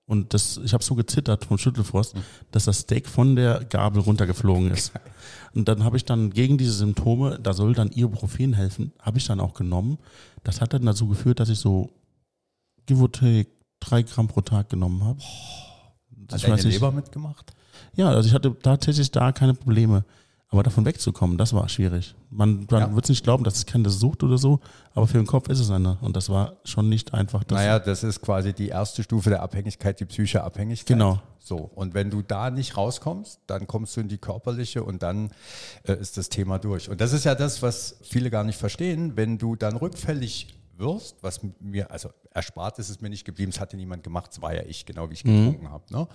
[0.06, 2.22] Und das, ich habe so gezittert vom Schüttelfrost, mhm.
[2.52, 4.92] dass das Steak von der Gabel runtergeflogen ist.
[5.54, 9.26] Und dann habe ich dann gegen diese Symptome, da soll dann Ibuprofen helfen, habe ich
[9.26, 10.00] dann auch genommen.
[10.44, 11.92] Das hat dann dazu geführt, dass ich so
[12.88, 15.20] give or take drei Gramm pro Tag genommen habe.
[16.32, 17.54] Hat deine Leber mitgemacht?
[17.96, 20.04] Ja, also ich hatte tatsächlich da keine Probleme.
[20.52, 22.16] Aber davon wegzukommen, das war schwierig.
[22.32, 22.96] Man, man ja.
[22.96, 24.60] wird es nicht glauben, dass es keine Sucht oder so,
[24.96, 26.00] aber für den Kopf ist es eine.
[26.02, 27.44] Und das war schon nicht einfach.
[27.52, 30.88] Naja, das ist quasi die erste Stufe der Abhängigkeit, die psychische Abhängigkeit.
[30.88, 31.22] Genau.
[31.38, 31.70] So.
[31.76, 35.30] Und wenn du da nicht rauskommst, dann kommst du in die körperliche und dann
[35.84, 36.90] äh, ist das Thema durch.
[36.90, 39.16] Und das ist ja das, was viele gar nicht verstehen.
[39.16, 43.60] Wenn du dann rückfällig wirst, was mir, also erspart ist es mir nicht geblieben, es
[43.60, 45.72] hatte niemand gemacht, es war ja ich, genau wie ich getrunken mhm.
[45.72, 45.84] habe.
[45.92, 46.08] Ne?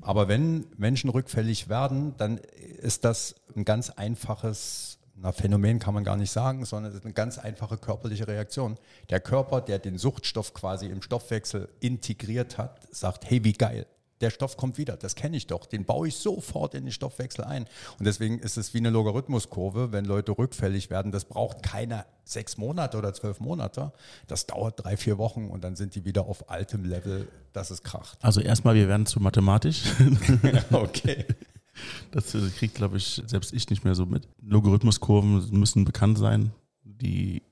[0.00, 6.04] Aber wenn Menschen rückfällig werden, dann ist das ein ganz einfaches, na, Phänomen kann man
[6.04, 8.76] gar nicht sagen, sondern es ist eine ganz einfache körperliche Reaktion.
[9.10, 13.86] Der Körper, der den Suchtstoff quasi im Stoffwechsel integriert hat, sagt, hey, wie geil,
[14.20, 17.44] der Stoff kommt wieder, das kenne ich doch, den baue ich sofort in den Stoffwechsel
[17.44, 17.66] ein.
[17.98, 22.58] Und deswegen ist es wie eine Logarithmuskurve, wenn Leute rückfällig werden, das braucht keine sechs
[22.58, 23.92] Monate oder zwölf Monate,
[24.26, 27.82] das dauert drei, vier Wochen und dann sind die wieder auf altem Level, dass es
[27.82, 28.18] kracht.
[28.22, 29.84] Also erstmal, wir werden zu mathematisch.
[30.72, 31.24] okay.
[32.10, 34.28] Das kriegt, glaube ich, selbst ich nicht mehr so mit.
[34.42, 36.50] Logarithmuskurven müssen bekannt sein.
[36.82, 37.42] Die,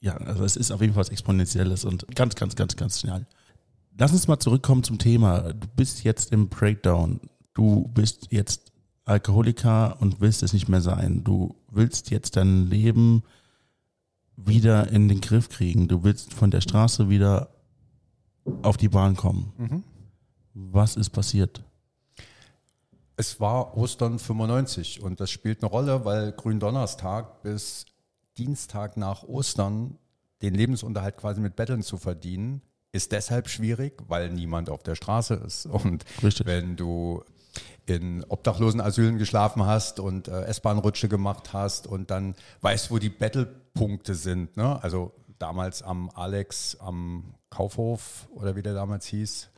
[0.00, 3.26] ja, also es ist auf jeden Fall was Exponentielles und ganz, ganz, ganz, ganz schnell.
[4.00, 5.52] Lass uns mal zurückkommen zum Thema.
[5.52, 7.18] Du bist jetzt im Breakdown.
[7.52, 8.70] Du bist jetzt
[9.04, 11.24] Alkoholiker und willst es nicht mehr sein.
[11.24, 13.24] Du willst jetzt dein Leben
[14.36, 15.88] wieder in den Griff kriegen.
[15.88, 17.48] Du willst von der Straße wieder
[18.62, 19.52] auf die Bahn kommen.
[19.58, 19.84] Mhm.
[20.54, 21.64] Was ist passiert?
[23.16, 27.84] Es war Ostern 95 und das spielt eine Rolle, weil Gründonnerstag bis
[28.36, 29.98] Dienstag nach Ostern
[30.40, 32.62] den Lebensunterhalt quasi mit Betteln zu verdienen,
[32.98, 35.66] ist deshalb schwierig, weil niemand auf der Straße ist.
[35.66, 36.46] Und Richtig.
[36.46, 37.22] wenn du
[37.86, 44.14] in Obdachlosenasylen geschlafen hast und äh, S-Bahn-Rutsche gemacht hast und dann weißt, wo die Battlepunkte
[44.16, 44.56] sind.
[44.56, 44.82] Ne?
[44.82, 49.48] Also damals am Alex am Kaufhof oder wie der damals hieß,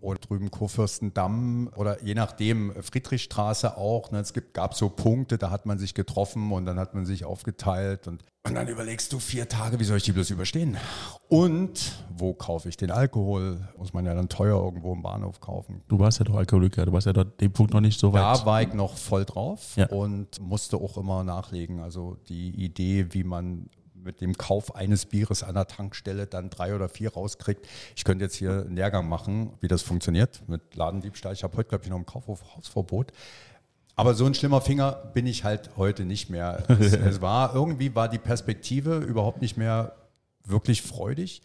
[0.00, 4.10] oder drüben Kurfürstendamm oder je nachdem Friedrichstraße auch.
[4.10, 7.04] Ne, es gibt, gab so Punkte, da hat man sich getroffen und dann hat man
[7.04, 10.78] sich aufgeteilt und, und dann überlegst du vier Tage, wie soll ich die bloß überstehen?
[11.28, 13.68] Und wo kaufe ich den Alkohol?
[13.76, 15.82] Muss man ja dann teuer irgendwo im Bahnhof kaufen.
[15.88, 18.22] Du warst ja doch Alkoholiker, du warst ja dort den Punkt noch nicht so weit.
[18.22, 19.88] Da war ich noch voll drauf ja.
[19.88, 21.80] und musste auch immer nachlegen.
[21.80, 23.68] Also die Idee, wie man
[24.04, 27.66] mit dem Kauf eines Bieres an der Tankstelle dann drei oder vier rauskriegt.
[27.96, 31.32] Ich könnte jetzt hier einen Lehrgang machen, wie das funktioniert mit Ladendiebstahl.
[31.32, 33.12] Ich habe heute, glaube ich, noch ein Kaufhausverbot.
[33.96, 36.64] Aber so ein schlimmer Finger bin ich halt heute nicht mehr.
[36.68, 39.94] Es, es war irgendwie war die Perspektive überhaupt nicht mehr
[40.44, 41.42] wirklich freudig.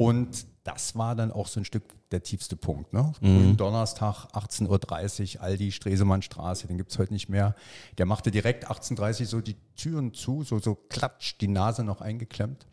[0.00, 2.94] Und das war dann auch so ein Stück der tiefste Punkt.
[2.94, 3.12] Ne?
[3.20, 3.58] Mhm.
[3.58, 7.54] Donnerstag, 18.30 Uhr, Aldi, Stresemannstraße, den gibt es heute nicht mehr.
[7.98, 12.00] Der machte direkt 18.30 Uhr so die Türen zu, so, so klatsch, die Nase noch
[12.00, 12.66] eingeklemmt.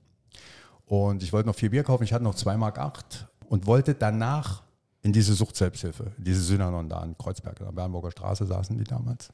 [0.86, 3.94] Und ich wollte noch vier Bier kaufen, ich hatte noch 2,8 Mark acht und wollte
[3.94, 4.64] danach
[5.02, 9.34] in diese Suchtselbsthilfe, diese Synanon da in Kreuzberg, in der Bernburger Straße saßen die damals.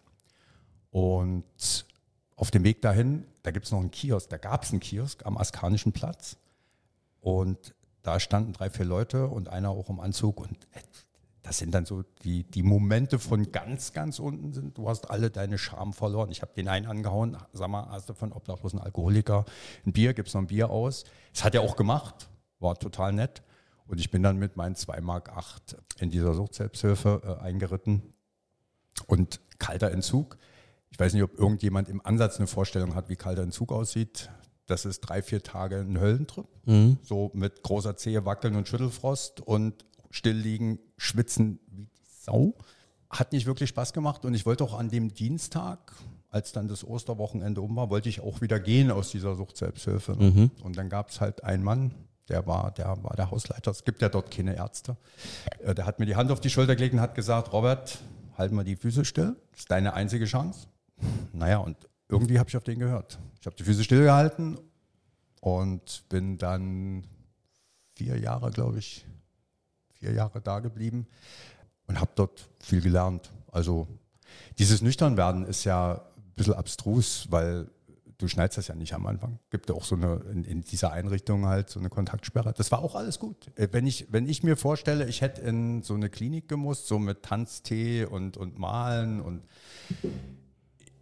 [0.90, 1.86] Und
[2.38, 5.24] auf dem Weg dahin, da gibt es noch einen Kiosk, da gab es einen Kiosk
[5.28, 6.38] am Askanischen Platz.
[7.22, 10.82] Und da standen drei, vier Leute und einer auch im Anzug und äh,
[11.42, 14.78] das sind dann so die, die Momente von ganz, ganz unten sind.
[14.78, 16.32] Du hast alle deine Scham verloren.
[16.32, 19.44] Ich habe den einen angehauen, sag mal, hast du von obdachlosen Alkoholiker
[19.86, 21.04] ein Bier, gibt's noch ein Bier aus?
[21.34, 23.44] Das hat er auch gemacht, war total nett.
[23.88, 28.14] Und ich bin dann mit meinen 2 Mark 8 in dieser Suchtselbsthilfe äh, eingeritten.
[29.08, 30.38] Und kalter Entzug.
[30.92, 34.30] Ich weiß nicht, ob irgendjemand im Ansatz eine Vorstellung hat, wie kalter Entzug aussieht
[34.74, 36.48] das ist drei, vier Tage ein Höllentrip.
[36.66, 36.98] Mhm.
[37.04, 42.56] So mit großer Zehe wackeln und Schüttelfrost und still liegen, schwitzen wie die Sau.
[43.10, 45.94] Hat nicht wirklich Spaß gemacht und ich wollte auch an dem Dienstag,
[46.32, 50.16] als dann das Osterwochenende um war, wollte ich auch wieder gehen aus dieser Sucht-Selbsthilfe.
[50.16, 50.50] Mhm.
[50.64, 51.94] Und dann gab es halt einen Mann,
[52.28, 53.70] der war, der war der Hausleiter.
[53.70, 54.98] Es gibt ja dort keine Ärzte.
[55.60, 58.00] Äh, der hat mir die Hand auf die Schulter gelegt und hat gesagt, Robert,
[58.36, 59.36] halt mal die Füße still.
[59.52, 60.68] Das ist deine einzige Chance.
[61.32, 61.78] Naja, und
[62.10, 63.20] irgendwie habe ich auf den gehört.
[63.40, 64.60] Ich habe die Füße stillgehalten
[65.42, 67.06] und bin dann
[67.96, 69.06] vier Jahre, glaube ich,
[69.94, 71.08] vier Jahre da geblieben
[71.88, 73.32] und habe dort viel gelernt.
[73.52, 73.88] Also
[74.58, 77.70] dieses Nüchternwerden ist ja ein bisschen abstrus, weil
[78.18, 79.40] du schneidest das ja nicht am Anfang.
[79.50, 82.54] Gibt ja auch so eine, in, in, dieser Einrichtung halt so eine Kontaktsperre.
[82.54, 83.52] Das war auch alles gut.
[83.56, 87.00] Äh, wenn ich, wenn ich mir vorstelle, ich hätte in so eine Klinik gemusst, so
[87.00, 89.44] mit Tanztee und, und Malen und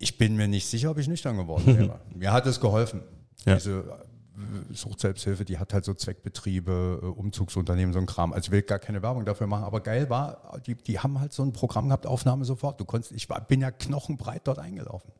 [0.01, 1.99] ich bin mir nicht sicher, ob ich nüchtern geworden wäre.
[2.15, 3.01] mir hat es geholfen.
[3.45, 3.55] Ja.
[3.55, 8.33] Diese äh, Suchtselbsthilfe, die hat halt so Zweckbetriebe, äh, Umzugsunternehmen, so ein Kram.
[8.33, 11.33] Also ich will gar keine Werbung dafür machen, aber geil war, die, die haben halt
[11.33, 12.79] so ein Programm gehabt, Aufnahme sofort.
[12.79, 15.11] Du konntest, ich war, bin ja knochenbreit dort eingelaufen.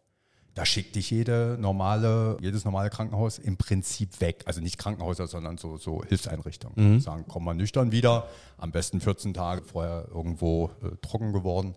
[0.54, 4.44] Da schickt dich jede normale, jedes normale Krankenhaus im Prinzip weg.
[4.46, 6.96] Also nicht Krankenhäuser, sondern so, so Hilfseinrichtungen.
[6.96, 7.00] Mhm.
[7.00, 11.76] Sagen, komm mal nüchtern wieder, am besten 14 Tage vorher irgendwo äh, trocken geworden.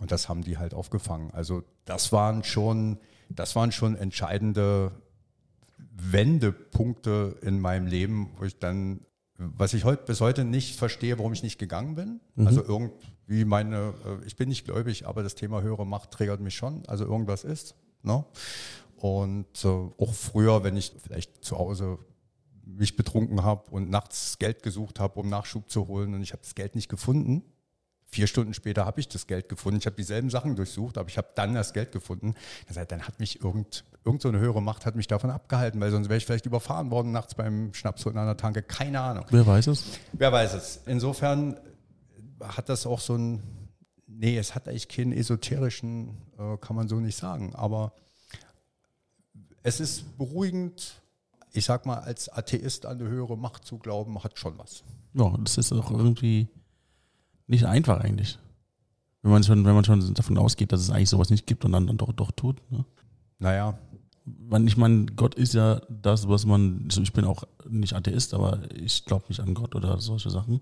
[0.00, 1.30] Und das haben die halt aufgefangen.
[1.32, 4.92] Also das waren schon, das waren schon entscheidende
[5.76, 9.00] Wendepunkte in meinem Leben, wo ich dann,
[9.36, 12.20] was ich heute bis heute nicht verstehe, warum ich nicht gegangen bin.
[12.36, 12.46] Mhm.
[12.46, 16.54] Also irgendwie meine, äh, ich bin nicht gläubig, aber das Thema höhere Macht triggert mich
[16.54, 16.86] schon.
[16.86, 17.74] Also irgendwas ist.
[18.02, 18.24] Ne?
[18.96, 21.98] Und äh, auch früher, wenn ich vielleicht zu Hause
[22.64, 26.42] mich betrunken habe und nachts Geld gesucht habe, um Nachschub zu holen und ich habe
[26.42, 27.42] das Geld nicht gefunden.
[28.10, 29.78] Vier Stunden später habe ich das Geld gefunden.
[29.78, 32.34] Ich habe dieselben Sachen durchsucht, aber ich habe dann das Geld gefunden.
[32.88, 36.08] Dann hat mich irgend, irgend so eine höhere Macht hat mich davon abgehalten, weil sonst
[36.08, 38.62] wäre ich vielleicht überfahren worden nachts beim Schnapsholen an der Tanke.
[38.62, 39.26] Keine Ahnung.
[39.30, 39.98] Wer weiß es?
[40.12, 40.80] Wer weiß es.
[40.86, 41.60] Insofern
[42.42, 43.42] hat das auch so ein,
[44.18, 47.92] nee, es hat eigentlich keinen esoterischen, äh, kann man so nicht sagen, aber
[49.62, 51.00] es ist beruhigend,
[51.52, 54.82] ich sag mal, als Atheist an eine höhere Macht zu glauben, hat schon was.
[55.14, 56.48] Ja, das ist auch irgendwie
[57.46, 58.38] nicht einfach eigentlich.
[59.22, 61.72] Wenn man schon, wenn man schon davon ausgeht, dass es eigentlich sowas nicht gibt und
[61.72, 62.60] dann, dann doch, doch tut.
[62.70, 62.84] Ne?
[63.38, 63.78] Naja.
[64.66, 68.60] Ich meine, Gott ist ja das, was man, also ich bin auch nicht Atheist, aber
[68.74, 70.60] ich glaube nicht an Gott oder solche Sachen.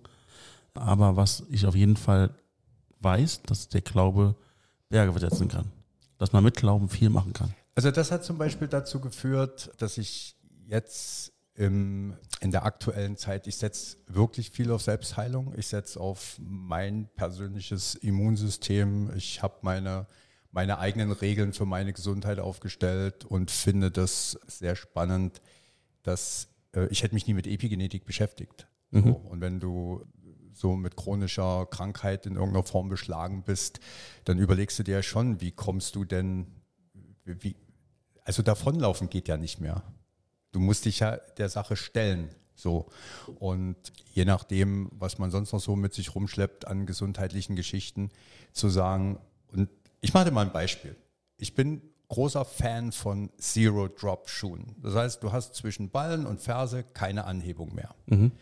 [0.75, 2.31] Aber was ich auf jeden Fall
[3.07, 4.35] weiß, dass der Glaube
[4.89, 5.73] Berge versetzen kann.
[6.19, 7.55] Dass man mit Glauben viel machen kann.
[7.75, 13.47] Also das hat zum Beispiel dazu geführt, dass ich jetzt im, in der aktuellen Zeit,
[13.47, 15.55] ich setze wirklich viel auf Selbstheilung.
[15.57, 19.11] Ich setze auf mein persönliches Immunsystem.
[19.17, 20.07] Ich habe meine,
[20.53, 25.41] meine eigenen Regeln für meine Gesundheit aufgestellt und finde das sehr spannend,
[26.03, 28.67] dass äh, ich hätte mich nie mit Epigenetik beschäftigt.
[28.91, 29.03] Mhm.
[29.03, 30.05] So, und wenn du
[30.57, 33.81] so mit chronischer Krankheit in irgendeiner Form beschlagen bist,
[34.25, 36.47] dann überlegst du dir ja schon, wie kommst du denn,
[37.25, 37.57] wie,
[38.25, 39.83] also davonlaufen geht ja nicht mehr.
[40.53, 42.31] Du musst dich ja der Sache stellen.
[42.55, 42.87] So.
[43.39, 43.77] Und
[44.15, 48.09] je nachdem, was man sonst noch so mit sich rumschleppt an gesundheitlichen Geschichten,
[48.53, 49.19] zu sagen,
[49.53, 49.69] und
[50.01, 50.97] ich mache dir mal ein Beispiel.
[51.37, 54.77] Ich bin großer Fan von Zero-Drop-Schuhen.
[54.83, 57.95] Das heißt, du hast zwischen Ballen und Ferse keine Anhebung mehr.
[58.07, 58.33] Mhm.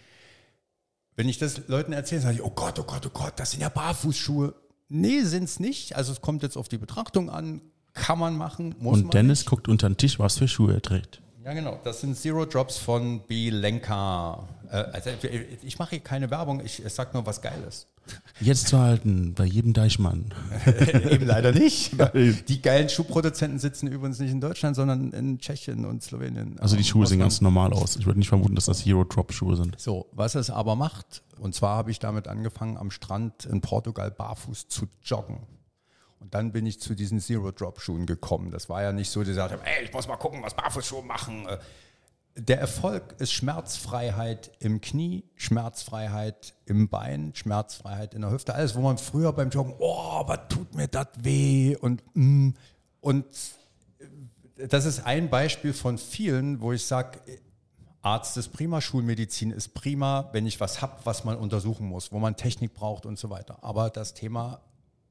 [1.17, 3.61] Wenn ich das Leuten erzähle, sage ich, oh Gott, oh Gott, oh Gott, das sind
[3.61, 4.55] ja Barfußschuhe.
[4.89, 5.97] Nee, sind es nicht.
[5.97, 7.61] Also es kommt jetzt auf die Betrachtung an.
[7.93, 9.49] Kann man machen, muss Und man Dennis nicht.
[9.51, 11.23] guckt unter den Tisch, was für Schuhe er trägt.
[11.45, 11.79] Ja, genau.
[11.85, 14.49] Das sind Zero Drops von Bilenka.
[14.75, 15.11] Äh, also
[15.63, 17.87] ich mache hier keine Werbung, ich sag nur was Geiles.
[18.41, 20.35] Jetzt zu halten, bei jedem Deichmann.
[21.11, 21.93] Eben leider nicht.
[22.49, 26.59] Die geilen Schuhproduzenten sitzen übrigens nicht in Deutschland, sondern in Tschechien und Slowenien.
[26.59, 27.97] Also die Schuhe sehen ganz normal aus.
[27.97, 29.81] Ich würde nicht vermuten, dass das Zero Drop Schuhe sind.
[29.81, 34.11] So, was es aber macht, und zwar habe ich damit angefangen, am Strand in Portugal
[34.11, 35.39] barfuß zu joggen.
[36.19, 38.51] Und dann bin ich zu diesen Zero-Drop-Schuhen gekommen.
[38.51, 41.47] Das war ja nicht so, die haben, ey, ich muss mal gucken, was Barfußschuhe machen.
[42.37, 48.55] Der Erfolg ist Schmerzfreiheit im Knie, Schmerzfreiheit im Bein, Schmerzfreiheit in der Hüfte.
[48.55, 51.77] Alles, wo man früher beim Joggen, oh, was tut mir das weh?
[51.77, 52.51] Und, mm,
[53.01, 53.25] und
[54.57, 57.21] das ist ein Beispiel von vielen, wo ich sage,
[58.03, 62.19] Arzt ist prima, Schulmedizin ist prima, wenn ich was habe, was man untersuchen muss, wo
[62.19, 63.59] man Technik braucht und so weiter.
[63.63, 64.61] Aber das Thema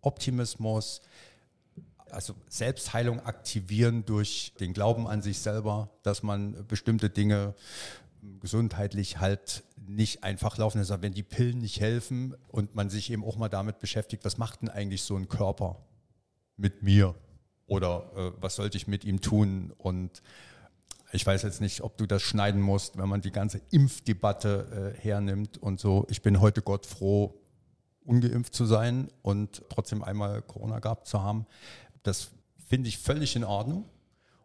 [0.02, 1.02] Optimismus,
[2.13, 7.56] also Selbstheilung aktivieren durch den Glauben an sich selber, dass man bestimmte Dinge
[8.39, 11.02] gesundheitlich halt nicht einfach laufen lässt.
[11.02, 14.62] Wenn die Pillen nicht helfen und man sich eben auch mal damit beschäftigt, was macht
[14.62, 15.84] denn eigentlich so ein Körper
[16.58, 17.15] mit mir?
[17.65, 19.73] Oder äh, was sollte ich mit ihm tun?
[19.78, 20.21] Und
[21.12, 25.02] ich weiß jetzt nicht, ob du das schneiden musst, wenn man die ganze Impfdebatte äh,
[25.02, 26.06] hernimmt und so.
[26.10, 27.39] Ich bin heute Gott froh,
[28.06, 31.45] ungeimpft zu sein und trotzdem einmal Corona gehabt zu haben.
[32.04, 32.32] Das
[32.68, 33.86] finde ich völlig in Ordnung.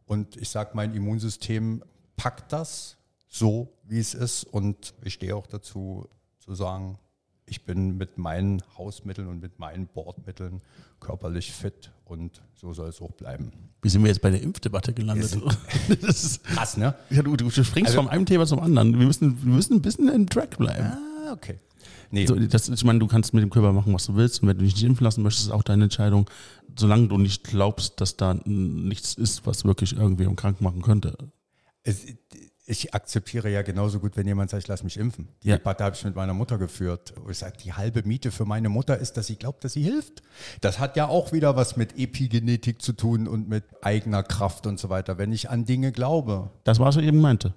[0.07, 1.83] Und ich sage, mein Immunsystem
[2.16, 2.97] packt das
[3.29, 4.44] so, wie es ist.
[4.44, 6.99] Und ich stehe auch dazu zu sagen,
[7.47, 10.61] ich bin mit meinen Hausmitteln und mit meinen Bordmitteln
[11.01, 13.53] körperlich fit und so soll es auch bleiben.
[13.83, 15.38] Wie sind wir jetzt bei der Impfdebatte gelandet?
[16.01, 16.94] Das ist krass, ne?
[17.11, 18.99] Ja, du, du springst also, von einem Thema zum anderen.
[18.99, 20.87] Wir müssen, wir müssen ein bisschen im Track bleiben.
[20.87, 21.59] Ah, okay.
[22.11, 22.27] Nee.
[22.27, 24.42] So, das, ich meine, du kannst mit dem Körper machen, was du willst.
[24.42, 26.29] Und wenn du dich nicht impfen lassen möchtest, ist auch deine Entscheidung.
[26.79, 31.16] Solange du nicht glaubst, dass da nichts ist, was wirklich irgendwie krank machen könnte.
[31.83, 32.07] Es,
[32.70, 35.29] ich akzeptiere ja genauso gut, wenn jemand sagt, ich lass mich impfen.
[35.42, 35.57] Die ja.
[35.57, 37.14] Debatte habe ich mit meiner Mutter geführt.
[37.31, 40.22] Ich sage, die halbe Miete für meine Mutter ist, dass sie glaubt, dass sie hilft.
[40.61, 44.79] Das hat ja auch wieder was mit Epigenetik zu tun und mit eigener Kraft und
[44.79, 46.51] so weiter, wenn ich an Dinge glaube.
[46.64, 47.55] Das war, was ich eben meinte.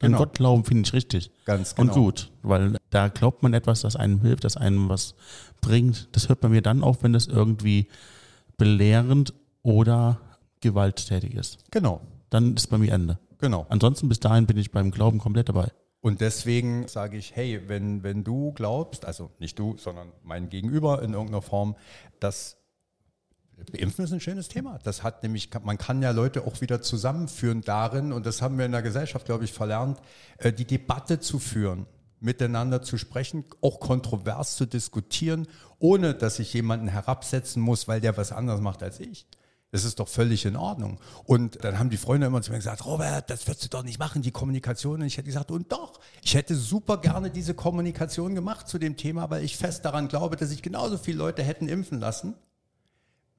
[0.00, 0.18] An genau.
[0.18, 1.30] Gott glauben finde ich richtig.
[1.44, 1.92] Ganz genau.
[1.92, 5.14] Und gut, weil da glaubt man etwas, das einem hilft, das einem was
[5.60, 6.08] bringt.
[6.12, 7.88] Das hört bei mir dann auf, wenn das irgendwie
[8.56, 10.20] belehrend oder
[10.60, 11.58] gewalttätig ist.
[11.70, 12.00] Genau.
[12.30, 13.18] Dann ist bei mir Ende.
[13.38, 13.66] Genau.
[13.68, 15.68] Ansonsten bis dahin bin ich beim Glauben komplett dabei.
[16.00, 21.02] Und deswegen sage ich, hey, wenn, wenn du glaubst, also nicht du, sondern mein Gegenüber
[21.02, 21.76] in irgendeiner Form,
[22.20, 22.58] dass
[23.72, 24.78] Impfen ist ein schönes Thema.
[24.82, 28.66] Das hat nämlich, man kann ja Leute auch wieder zusammenführen darin, und das haben wir
[28.66, 30.00] in der Gesellschaft, glaube ich, verlernt,
[30.38, 31.86] äh, die Debatte zu führen,
[32.24, 35.46] miteinander zu sprechen, auch kontrovers zu diskutieren,
[35.78, 39.26] ohne dass ich jemanden herabsetzen muss, weil der was anderes macht als ich.
[39.70, 41.00] Das ist doch völlig in Ordnung.
[41.24, 43.98] Und dann haben die Freunde immer zu mir gesagt, Robert, das wirst du doch nicht
[43.98, 45.00] machen, die Kommunikation.
[45.00, 48.96] Und ich hätte gesagt, und doch, ich hätte super gerne diese Kommunikation gemacht zu dem
[48.96, 52.34] Thema, weil ich fest daran glaube, dass sich genauso viele Leute hätten impfen lassen,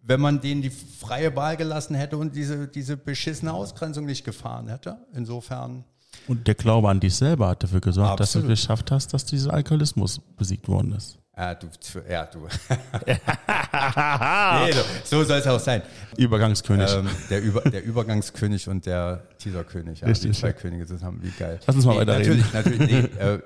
[0.01, 4.67] wenn man denen die freie Wahl gelassen hätte und diese, diese beschissene Ausgrenzung nicht gefahren
[4.67, 4.97] hätte.
[5.13, 5.85] Insofern.
[6.27, 8.53] Und der Glaube an dich selber hat dafür gesorgt, dass du Absolut.
[8.57, 11.19] es geschafft hast, dass dieser Alkoholismus besiegt worden ist.
[11.37, 11.67] Ja, du,
[12.09, 12.47] ja, du.
[13.05, 15.81] nee, du so soll es auch sein.
[16.15, 16.89] Übergangskönig.
[16.93, 19.99] Ähm, der, Über, der Übergangskönig und der Teaserkönig.
[19.99, 20.31] Ja, Richtig.
[20.31, 21.59] Die zwei Könige zusammen, wie geil.
[21.67, 22.41] Lass uns mal weiterreden.
[22.53, 23.39] Natürlich, natürlich nee, äh,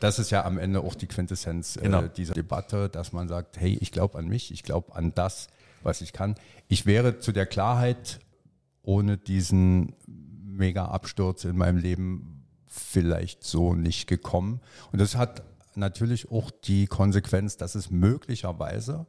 [0.00, 2.04] das ist ja am Ende auch die Quintessenz Genau.
[2.04, 5.48] äh, dieser Debatte, dass man sagt, hey, ich glaube an mich, ich glaube an das,
[5.82, 6.36] was ich kann.
[6.68, 8.20] Ich wäre zu der Klarheit
[8.82, 9.94] ohne diesen
[10.56, 14.60] mega Absturz in meinem Leben vielleicht so nicht gekommen.
[14.92, 15.42] Und das hat
[15.76, 19.06] natürlich auch die Konsequenz, dass es möglicherweise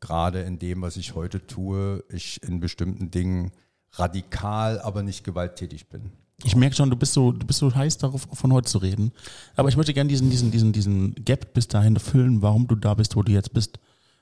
[0.00, 3.52] gerade in dem, was ich heute tue, ich in bestimmten Dingen
[3.92, 6.10] radikal, aber nicht gewalttätig bin.
[6.42, 9.12] Ich merke schon, du bist so, du bist so heiß darauf, von heute zu reden.
[9.56, 12.94] Aber ich möchte gerne diesen, diesen, diesen, diesen Gap bis dahin füllen, warum du da
[12.94, 13.78] bist, wo du jetzt bist.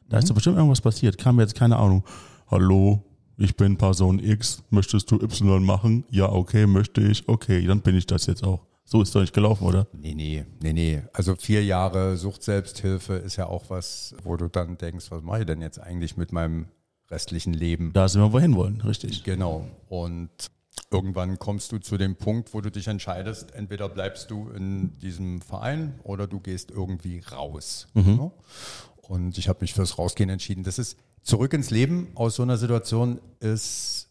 [0.09, 1.17] Da ist doch bestimmt irgendwas passiert.
[1.17, 2.05] Kam jetzt keine Ahnung.
[2.51, 3.03] Hallo,
[3.43, 4.63] ich bin Person X.
[4.71, 6.05] Möchtest du Y machen?
[6.11, 7.29] Ja, okay, möchte ich.
[7.29, 8.61] Okay, dann bin ich das jetzt auch.
[8.85, 9.87] So ist doch nicht gelaufen, oder?
[9.93, 11.03] Nee, nee, nee, nee.
[11.13, 15.47] Also vier Jahre Suchtselbsthilfe ist ja auch was, wo du dann denkst, was mache ich
[15.47, 16.67] denn jetzt eigentlich mit meinem
[17.11, 17.93] restlichen Leben?
[17.93, 19.25] Da sind wir, wohin wollen, richtig.
[19.25, 19.67] Genau.
[19.89, 20.31] Und
[20.91, 25.41] irgendwann kommst du zu dem Punkt, wo du dich entscheidest, entweder bleibst du in diesem
[25.41, 27.89] Verein oder du gehst irgendwie raus.
[27.95, 28.31] Ja?
[29.01, 30.63] Und ich habe mich fürs Rausgehen entschieden.
[30.63, 34.09] Das ist zurück ins Leben aus so einer Situation ist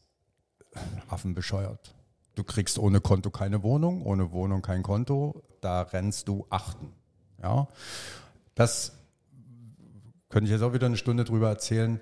[1.09, 1.93] affenbescheuert.
[2.35, 6.93] Du kriegst ohne Konto keine Wohnung, ohne Wohnung kein Konto, da rennst du achten.
[7.41, 7.67] Ja?
[8.55, 8.93] Das
[10.29, 11.99] könnte ich jetzt auch wieder eine Stunde drüber erzählen,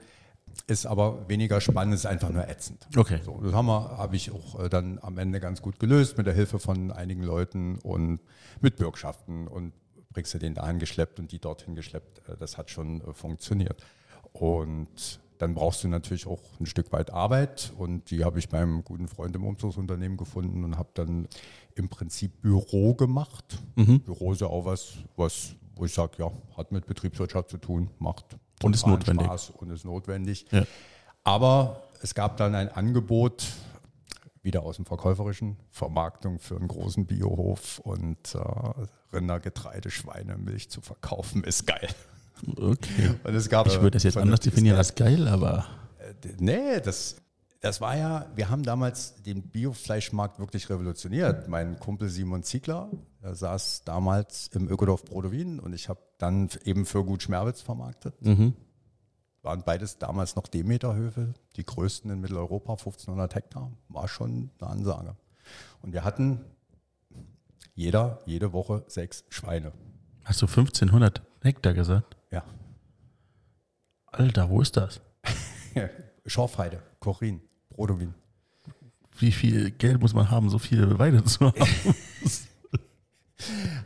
[0.67, 2.88] ist aber weniger spannend, ist einfach nur ätzend.
[2.95, 3.19] Okay.
[3.24, 6.28] So, das haben wir, habe ich auch äh, dann am Ende ganz gut gelöst mit
[6.28, 8.19] der Hilfe von einigen Leuten und
[8.62, 9.74] mit Bürgschaften und
[10.12, 12.22] bringst du den dahin geschleppt und die dorthin geschleppt.
[12.28, 13.84] Äh, Das hat schon äh, funktioniert.
[14.33, 18.83] Und dann brauchst du natürlich auch ein Stück weit Arbeit und die habe ich beim
[18.83, 21.27] guten Freund im Umzugsunternehmen gefunden und habe dann
[21.75, 23.57] im Prinzip Büro gemacht.
[23.99, 27.89] Büro ist ja auch was, was wo ich sage, ja, hat mit Betriebswirtschaft zu tun,
[27.99, 28.25] macht
[28.61, 29.25] Und ist notwendig.
[29.25, 30.45] Spaß und ist notwendig.
[30.51, 30.65] Ja.
[31.23, 33.47] Aber es gab dann ein Angebot,
[34.41, 38.39] wieder aus dem Verkäuferischen, Vermarktung für einen großen Biohof und äh,
[39.13, 41.87] Rinder, Getreide, Schweine, Milch zu verkaufen, ist geil.
[42.58, 43.15] Okay.
[43.23, 45.65] Und es gab, Ich würde das jetzt äh, anders definieren als geil, aber
[46.39, 47.17] Nee, das,
[47.62, 51.47] das war ja, wir haben damals den Biofleischmarkt wirklich revolutioniert.
[51.47, 52.89] Mein Kumpel Simon Ziegler,
[53.21, 58.15] der saß damals im Ökodorf Brodowin und ich habe dann eben für Gut Schmerwitz vermarktet.
[59.41, 63.71] Waren beides damals noch Demeterhöfe, die größten in Mitteleuropa, 1500 Hektar.
[63.88, 65.15] War schon eine Ansage.
[65.82, 66.41] Und wir hatten
[67.75, 69.71] jeder, jede Woche sechs Schweine.
[70.25, 72.17] hast du 1500 Hektar gesagt?
[72.31, 72.43] Ja.
[74.07, 75.01] Alter, wo ist das?
[76.25, 78.13] Schorfheide, Korin, Brodowin.
[79.17, 81.55] Wie viel Geld muss man haben, so viele Weide zu haben?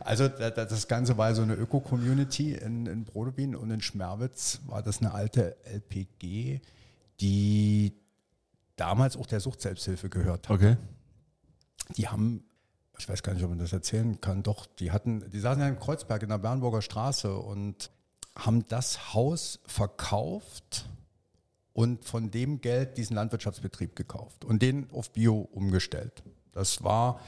[0.00, 4.60] Also da- da- das Ganze war so eine Öko-Community in, in Brodowin und in Schmerwitz
[4.66, 6.60] war das eine alte LPG,
[7.20, 7.92] die
[8.74, 10.54] damals auch der Suchtselbsthilfe gehört hat.
[10.56, 10.76] Okay.
[11.96, 12.42] Die haben,
[12.98, 15.68] ich weiß gar nicht, ob man das erzählen kann, doch, die hatten, die saßen ja
[15.68, 17.90] in Kreuzberg in der Bernburger Straße und
[18.36, 20.88] haben das Haus verkauft
[21.72, 26.22] und von dem Geld diesen Landwirtschaftsbetrieb gekauft und den auf Bio umgestellt.
[26.52, 27.20] Das war,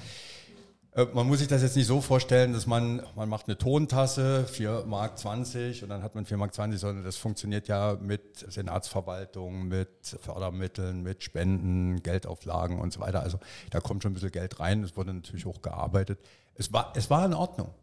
[1.13, 4.85] man muss sich das jetzt nicht so vorstellen, dass man, man macht eine Tontasse, 4
[4.87, 9.69] Mark 20 und dann hat man 4 Mark 20, sondern das funktioniert ja mit Senatsverwaltung,
[9.69, 9.89] mit
[10.21, 13.21] Fördermitteln, mit Spenden, Geldauflagen und so weiter.
[13.21, 13.39] Also
[13.71, 14.83] da kommt schon ein bisschen Geld rein.
[14.85, 16.19] Es wurde natürlich auch gearbeitet.
[16.55, 17.75] Es war, es war in Ordnung.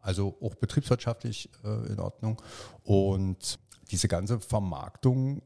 [0.00, 2.42] Also auch betriebswirtschaftlich äh, in Ordnung.
[2.82, 3.60] Und
[3.92, 5.42] diese ganze Vermarktung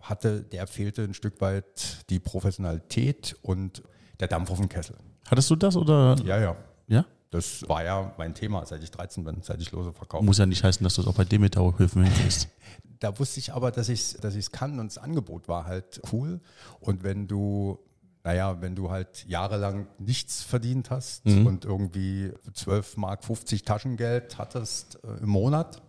[0.00, 3.84] hatte, der fehlte ein Stück weit die Professionalität und
[4.18, 4.96] der Dampf auf dem Kessel.
[5.26, 6.16] Hattest du das oder?
[6.24, 6.56] Ja, ja.
[6.88, 7.04] Ja?
[7.30, 10.24] Das war ja mein Thema, seit ich 13 bin, seit ich Lose verkaufe.
[10.24, 12.48] Muss ja nicht heißen, dass du es auch bei Demeter-Höfen hinkriegst.
[12.98, 16.00] Da wusste ich aber, dass ich es dass ich's kann und das Angebot war halt
[16.12, 16.40] cool.
[16.80, 17.78] Und wenn du,
[18.24, 24.98] naja, wenn du halt jahrelang nichts verdient hast und irgendwie 12 Mark 50 Taschengeld hattest
[25.04, 25.82] äh, im Monat,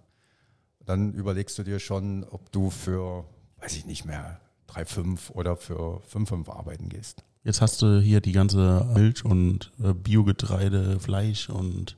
[0.86, 3.24] dann überlegst du dir schon, ob du für,
[3.62, 7.24] weiß ich nicht mehr, 3,5 oder für 5,5 arbeiten gehst.
[7.48, 11.96] Jetzt hast du hier die ganze Milch und äh, Biogetreide, Fleisch und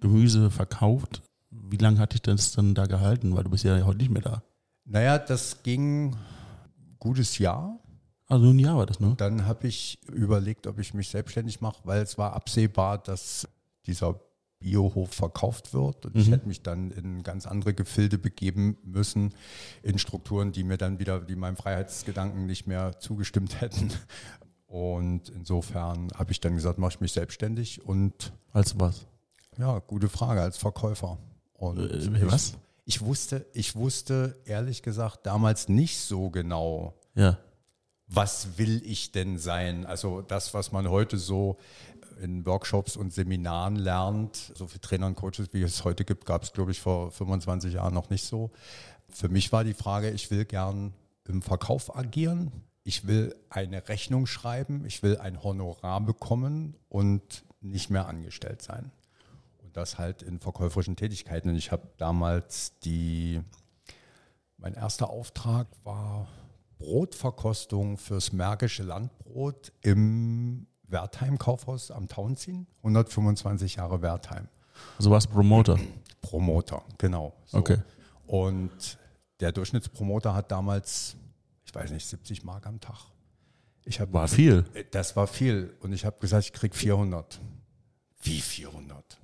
[0.00, 1.22] Gemüse verkauft.
[1.52, 3.36] Wie lange hat dich das dann da gehalten?
[3.36, 4.42] Weil du bist ja heute nicht mehr da.
[4.84, 6.16] Naja, das ging ein
[6.98, 7.78] gutes Jahr.
[8.26, 9.14] Also ein Jahr war das, ne?
[9.16, 13.46] Dann habe ich überlegt, ob ich mich selbstständig mache, weil es war absehbar, dass
[13.86, 14.18] dieser
[14.58, 16.04] Biohof verkauft wird.
[16.06, 19.34] Und ich hätte mich dann in ganz andere Gefilde begeben müssen,
[19.84, 23.92] in Strukturen, die mir dann wieder, die meinem Freiheitsgedanken nicht mehr zugestimmt hätten.
[24.70, 29.04] Und insofern habe ich dann gesagt, mache ich mich selbstständig und Als was?
[29.58, 31.18] ja, gute Frage als Verkäufer.
[31.54, 32.56] Und Äh, was?
[32.84, 37.36] Ich, ich wusste, ich wusste ehrlich gesagt damals nicht so genau, Ja.
[38.06, 39.86] was will ich denn sein?
[39.86, 41.56] Also das, was man heute so
[42.22, 46.44] in Workshops und Seminaren lernt, so viele Trainer und Coaches, wie es heute gibt, gab
[46.44, 48.52] es, glaube ich, vor 25 Jahren noch nicht so.
[49.08, 50.92] Für mich war die Frage, ich will gern
[51.26, 52.52] im Verkauf agieren,
[52.90, 58.90] ich will eine Rechnung schreiben, ich will ein Honorar bekommen und nicht mehr angestellt sein.
[59.62, 61.50] Und das halt in verkäuferischen Tätigkeiten.
[61.50, 63.40] Und ich habe damals die,
[64.56, 66.26] mein erster Auftrag war
[66.78, 72.66] Brotverkostung fürs Märkische Landbrot im Wertheim Kaufhaus am Tauenziehen.
[72.78, 74.48] 125 Jahre Wertheim.
[74.98, 75.78] Also warst Promoter.
[76.22, 77.34] Promoter, genau.
[77.44, 77.58] So.
[77.58, 77.78] Okay.
[78.26, 78.98] Und
[79.38, 81.14] der Durchschnittspromoter hat damals,
[81.70, 82.98] ich weiß nicht, 70 Mark am Tag.
[83.84, 84.64] Ich hab, War viel.
[84.90, 85.76] Das war viel.
[85.80, 87.40] Und ich habe gesagt, ich krieg 400.
[88.22, 89.20] Wie 400?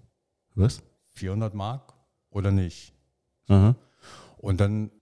[0.55, 0.81] Was?
[1.11, 1.93] 400 Mark
[2.31, 2.95] oder nicht?
[3.49, 3.75] Aha.
[4.39, 4.93] Und dann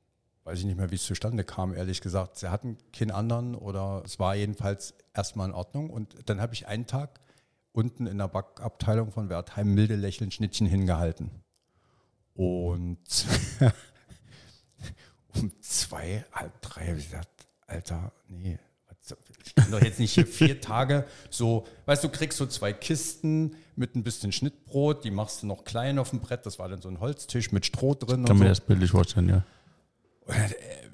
[0.45, 2.39] weiß ich nicht mehr, wie es zustande kam, ehrlich gesagt.
[2.39, 5.91] Sie hatten keinen anderen oder es war jedenfalls erstmal in Ordnung.
[5.91, 7.21] Und dann habe ich einen Tag
[7.73, 11.31] unten in der Backabteilung von Wertheim milde lächeln Schnittchen hingehalten.
[12.33, 13.27] Und
[15.35, 17.34] um zwei, halb drei habe ich gesagt,
[17.67, 18.59] Alter, nee,
[19.45, 23.57] ich kann doch jetzt nicht hier vier Tage so, weißt du, kriegst so zwei Kisten
[23.77, 26.81] mit ein bisschen Schnittbrot, die machst du noch klein auf dem Brett, das war dann
[26.81, 28.49] so ein Holztisch mit Stroh drin Kann und mir so.
[28.49, 29.45] das bildlich vorstellen, ja.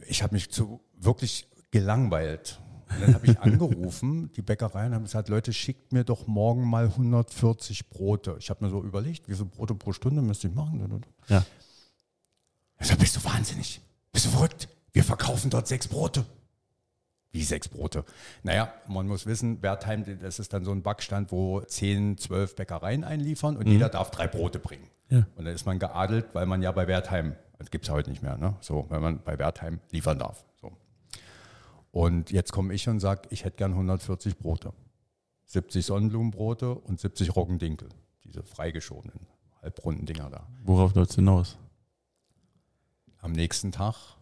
[0.09, 2.59] Ich habe mich zu wirklich gelangweilt.
[2.89, 6.87] Und dann habe ich angerufen, die Bäckereien haben gesagt, Leute, schickt mir doch morgen mal
[6.87, 8.37] 140 Brote.
[8.41, 11.05] Ich habe mir so überlegt, wie viele Brote pro Stunde müsste ich machen?
[11.29, 11.45] Ja.
[12.81, 13.81] Ich sag, bist du wahnsinnig?
[14.11, 14.69] Bist du verrückt?
[14.93, 16.27] Wir verkaufen dort sechs Brote.
[17.33, 18.05] Wie sechs Brote?
[18.43, 23.05] Naja, man muss wissen, Wertheim, das ist dann so ein Backstand, wo 10, 12 Bäckereien
[23.05, 24.89] einliefern und jeder darf drei Brote bringen.
[25.11, 25.27] Ja.
[25.37, 28.23] Und dann ist man geadelt, weil man ja bei Wertheim, das gibt es heute nicht
[28.23, 28.57] mehr, ne?
[28.61, 30.45] so, weil man bei Wertheim liefern darf.
[30.61, 30.73] So.
[31.93, 34.73] Und jetzt komme ich und sage, ich hätte gern 140 Brote.
[35.47, 37.89] 70 Sonnenblumenbrote und 70 Roggendinkel.
[38.25, 39.27] Diese freigeschobenen,
[39.63, 40.47] halbrunden Dinger da.
[40.63, 41.59] Worauf läuft hinaus?
[43.19, 44.17] Am nächsten Tag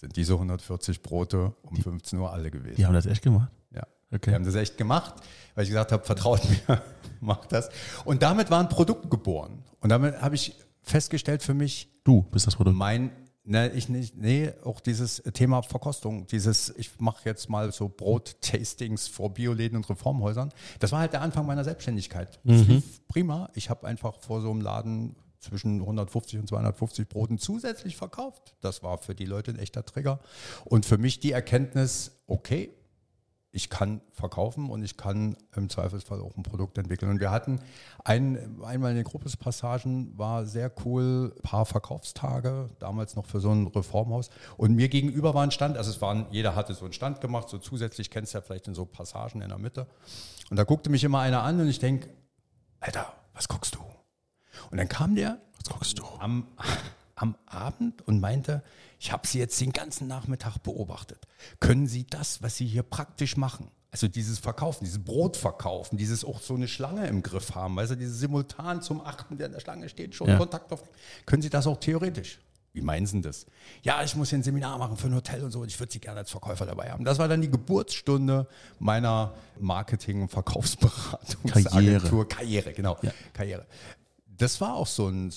[0.00, 2.76] sind diese 140 Brote um 15 Uhr alle gewesen.
[2.76, 3.50] Die haben das echt gemacht?
[3.74, 3.86] Ja.
[4.12, 4.30] Okay.
[4.30, 5.14] Wir haben das echt gemacht,
[5.54, 6.82] weil ich gesagt habe, vertraut mir,
[7.20, 7.70] macht das.
[8.04, 9.64] Und damit war ein Produkt geboren.
[9.80, 12.76] Und damit habe ich festgestellt für mich, Du bist das Produkt.
[12.76, 13.10] mein,
[13.44, 19.08] ne, ich nicht, nee, auch dieses Thema Verkostung, dieses, ich mache jetzt mal so Brot-Tastings
[19.08, 20.52] vor Bioläden und Reformhäusern.
[20.78, 22.38] Das war halt der Anfang meiner Selbstständigkeit.
[22.44, 23.50] Das lief prima.
[23.54, 28.56] Ich habe einfach vor so einem Laden zwischen 150 und 250 Broten zusätzlich verkauft.
[28.60, 30.20] Das war für die Leute ein echter Trigger.
[30.64, 32.74] Und für mich die Erkenntnis, okay,
[33.56, 37.10] ich kann verkaufen und ich kann im Zweifelsfall auch ein Produkt entwickeln.
[37.10, 37.60] Und wir hatten
[38.04, 43.50] ein, einmal in den Gruppespassagen, war sehr cool, ein paar Verkaufstage, damals noch für so
[43.50, 44.28] ein Reformhaus.
[44.58, 47.48] Und mir gegenüber war ein Stand, also es waren, jeder hatte so einen Stand gemacht,
[47.48, 49.86] so zusätzlich kennst du ja vielleicht in so Passagen in der Mitte.
[50.50, 52.10] Und da guckte mich immer einer an und ich denke,
[52.80, 53.95] Alter, was guckst du?
[54.70, 56.04] Und dann kam der Was guckst du?
[56.18, 56.46] am,
[57.14, 58.62] am Abend und meinte,
[58.98, 61.18] ich habe Sie jetzt den ganzen Nachmittag beobachtet.
[61.60, 66.24] Können Sie das, was Sie hier praktisch machen, also dieses Verkaufen, dieses Brot verkaufen, dieses
[66.24, 69.60] auch so eine Schlange im Griff haben, also dieses simultan zum Achten, der in der
[69.60, 70.36] Schlange steht, schon Ja.
[70.36, 70.82] Kontakt auf,
[71.24, 72.38] können Sie das auch theoretisch?
[72.74, 73.46] Wie meinen Sie das?
[73.82, 75.90] Ja, ich muss hier ein Seminar machen für ein Hotel und so und ich würde
[75.90, 77.06] Sie gerne als Verkäufer dabei haben.
[77.06, 78.46] Das war dann die Geburtsstunde
[78.78, 82.28] meiner Marketing- und Verkaufsberatungsagentur.
[82.28, 82.98] Karriere, genau.
[83.00, 83.12] Ja.
[83.32, 83.64] Karriere.
[84.38, 85.32] Das war auch so ein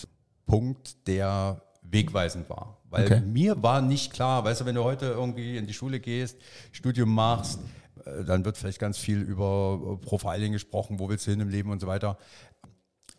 [0.45, 2.77] Punkt, der wegweisend war.
[2.89, 3.21] Weil Okay.
[3.21, 6.37] mir war nicht klar, weißt du, wenn du heute irgendwie in die Schule gehst,
[6.71, 7.59] Studium machst,
[8.05, 11.49] äh, dann wird vielleicht ganz viel über äh, Profiling gesprochen, wo willst du hin im
[11.49, 12.17] Leben und so weiter.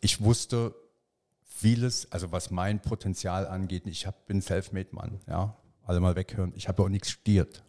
[0.00, 0.74] Ich wusste
[1.44, 6.52] vieles, also was mein Potenzial angeht, ich hab, bin Selfmade-Mann, ja, alle mal weghören.
[6.56, 7.62] Ich habe auch nichts studiert.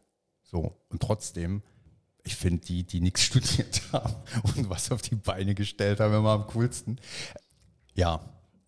[0.43, 1.61] So, und trotzdem,
[2.23, 4.15] ich finde die, die nichts studiert haben
[4.55, 6.99] und was auf die Beine gestellt haben, immer am coolsten.
[7.95, 8.19] Ja,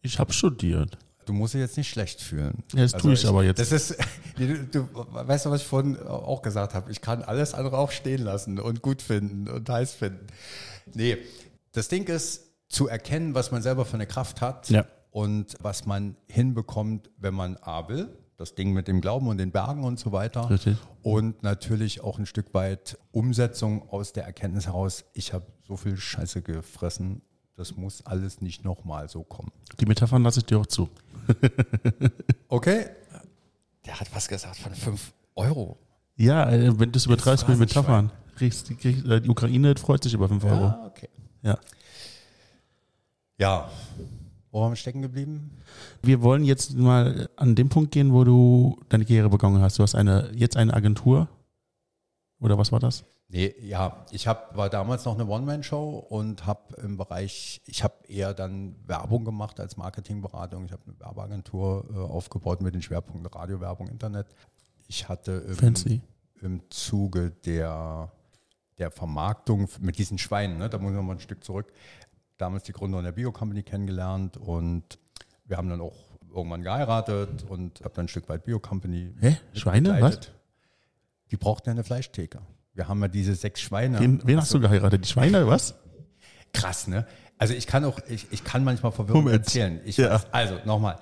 [0.01, 0.97] Ich habe studiert.
[1.25, 2.63] Du musst dich jetzt nicht schlecht fühlen.
[2.73, 3.59] Ja, das tue ich aber jetzt.
[3.59, 3.95] Das ist,
[4.37, 6.91] du, du weißt du, was ich vorhin auch gesagt habe?
[6.91, 10.27] Ich kann alles andere auch stehen lassen und gut finden und heiß finden.
[10.93, 11.17] Nee,
[11.71, 14.85] das Ding ist, zu erkennen, was man selber für eine Kraft hat Ja.
[15.11, 18.09] und was man hinbekommt, wenn man A will.
[18.35, 20.49] das Ding mit dem Glauben und den Bergen und so weiter.
[20.49, 20.75] Richtig.
[21.03, 25.95] Und natürlich auch ein Stück weit Umsetzung aus der Erkenntnis heraus, ich habe so viel
[25.95, 27.21] Scheiße gefressen,
[27.55, 29.51] das muss alles nicht nochmal so kommen.
[29.79, 30.89] Die Metaphern lasse ich dir auch zu.
[32.49, 32.85] Okay.
[33.87, 35.79] Der hat was gesagt von 5 Euro.
[36.15, 37.57] Ja, äh, wenn du es übertreibst mit.
[37.57, 38.11] Metaphern.
[38.35, 40.61] Kriegst, die, kriegst, äh, die Ukraine freut sich über 5 Euro.
[40.61, 41.09] Ja, okay.
[41.41, 41.57] Ja.
[43.39, 43.71] Ja.
[44.51, 45.49] Wo waren wir stecken geblieben?
[46.03, 49.79] Wir wollen jetzt mal an den Punkt gehen, wo du deine Karriere begonnen hast.
[49.79, 51.27] Du hast eine, jetzt eine Agentur.
[52.39, 53.03] Oder was war das?
[53.33, 57.95] Nee, ja, ich hab, war damals noch eine One-Man-Show und habe im Bereich, ich habe
[58.07, 60.65] eher dann Werbung gemacht als Marketingberatung.
[60.65, 63.59] Ich habe eine Werbeagentur äh, aufgebaut mit den Schwerpunkten Radio,
[63.89, 64.27] Internet.
[64.87, 66.01] Ich hatte im, Fancy.
[66.43, 68.11] im Zuge der,
[68.77, 71.73] der Vermarktung mit diesen Schweinen, ne, da muss ich noch mal ein Stück zurück,
[72.37, 74.99] damals die Gründerin der Bio-Company kennengelernt und
[75.45, 75.97] wir haben dann auch
[76.31, 79.37] irgendwann geheiratet und habe dann ein Stück weit Bio-Company Hä?
[79.53, 79.99] Schweine?
[80.01, 80.19] Was?
[81.31, 82.39] Die brauchten ja eine Fleischtheke.
[82.73, 83.99] Wir haben ja diese sechs Schweine.
[83.99, 85.03] Wen, wen hast du geheiratet?
[85.05, 85.75] Die Schweine, was?
[86.53, 87.05] Krass, ne?
[87.37, 89.45] Also ich kann auch, ich, ich kann manchmal verwirrend Moment.
[89.45, 89.81] erzählen.
[89.85, 90.21] Ich Ja.
[90.31, 90.97] also nochmal.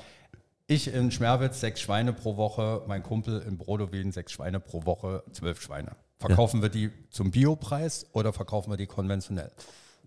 [0.68, 5.24] Ich in Schmerwitz sechs Schweine pro Woche, mein Kumpel in Brodowin sechs Schweine pro Woche,
[5.34, 5.96] zwölf Schweine.
[6.18, 9.52] Verkaufen wir die zum Biopreis oder verkaufen wir die konventionell?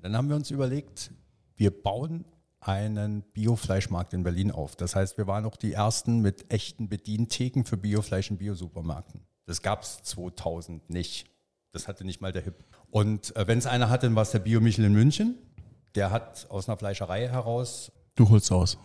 [0.01, 1.11] Dann haben wir uns überlegt,
[1.57, 2.25] wir bauen
[2.61, 4.75] einen Biofleischmarkt in Berlin auf.
[4.77, 9.21] Das heißt, wir waren auch die ersten mit echten Bedientheken für Biofleisch in Biosupermärkten.
[9.47, 11.27] Das gab es 2000 nicht.
[11.75, 12.65] Das hatte nicht mal der HIP.
[12.91, 15.37] Und äh, wenn es einer hatte, dann war es der Bio-Michel in München.
[15.97, 18.79] Der hat aus einer Fleischerei heraus Du holst aus.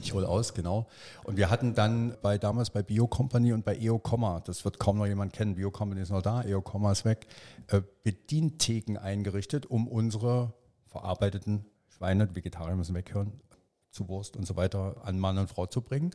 [0.00, 0.86] ich hole aus, genau.
[1.24, 4.78] Und wir hatten dann bei damals bei Bio Company und bei EO Komma, das wird
[4.78, 7.26] kaum noch jemand kennen, Bio Company ist noch da, EO Komma ist weg,
[7.66, 10.54] äh, Bedientheken eingerichtet, um unsere
[10.86, 13.42] verarbeiteten Schweine, Vegetarier müssen weghören,
[13.90, 16.12] zu Wurst und so weiter an Mann und Frau zu bringen.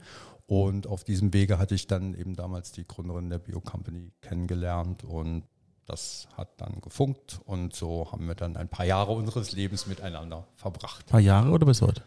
[0.48, 5.04] Und auf diesem Wege hatte ich dann eben damals die Gründerin der Bio Company kennengelernt
[5.04, 5.44] und
[5.88, 10.46] das hat dann gefunkt und so haben wir dann ein paar Jahre unseres Lebens miteinander
[10.56, 11.06] verbracht.
[11.08, 12.04] Ein paar Jahre oder bis heute?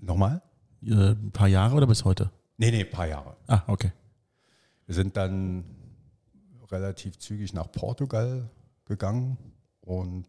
[0.00, 0.42] Nochmal?
[0.84, 2.30] Äh, ein paar Jahre oder bis heute?
[2.56, 3.36] Nee, nee, ein paar Jahre.
[3.46, 3.92] Ah, okay.
[4.86, 5.64] Wir sind dann
[6.70, 8.50] relativ zügig nach Portugal
[8.84, 9.38] gegangen
[9.82, 10.26] und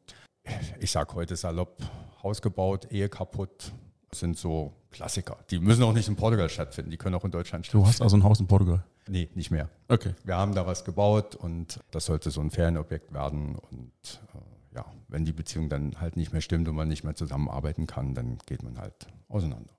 [0.80, 1.78] ich sag heute salopp,
[2.24, 3.72] Haus gebaut, Ehe kaputt,
[4.10, 5.38] das sind so Klassiker.
[5.50, 7.88] Die müssen auch nicht in Portugal stattfinden, die können auch in Deutschland Du stattfinden.
[7.88, 8.84] hast also ein Haus in Portugal.
[9.08, 9.70] Nee, nicht mehr.
[9.88, 10.14] Okay.
[10.24, 13.92] Wir haben da was gebaut und das sollte so ein Ferienobjekt werden und
[14.34, 17.88] äh, ja, wenn die Beziehung dann halt nicht mehr stimmt und man nicht mehr zusammenarbeiten
[17.88, 19.72] kann, dann geht man halt auseinander.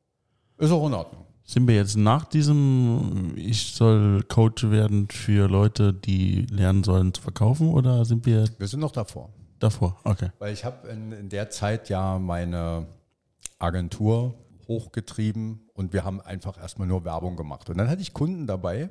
[0.58, 1.24] Ist auch in Ordnung.
[1.44, 7.22] Sind wir jetzt nach diesem, ich soll Coach werden für Leute, die lernen sollen zu
[7.22, 9.30] verkaufen oder sind wir Wir sind noch davor.
[9.58, 9.98] davor?
[10.04, 10.30] Okay.
[10.38, 12.86] Weil ich habe in, in der Zeit ja meine
[13.58, 14.34] Agentur
[14.68, 17.68] hochgetrieben und wir haben einfach erstmal nur Werbung gemacht.
[17.70, 18.90] Und dann hatte ich Kunden dabei,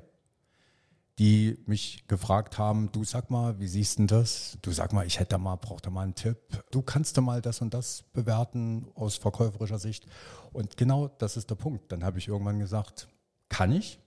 [1.22, 4.58] die mich gefragt haben, du sag mal, wie siehst du das?
[4.64, 6.40] Du sag mal, ich hätte da mal, brauche da mal einen Tipp.
[6.72, 10.08] Du kannst du mal das und das bewerten aus verkäuferischer Sicht.
[10.52, 11.92] Und genau das ist der Punkt.
[11.92, 13.08] Dann habe ich irgendwann gesagt,
[13.50, 14.00] kann ich,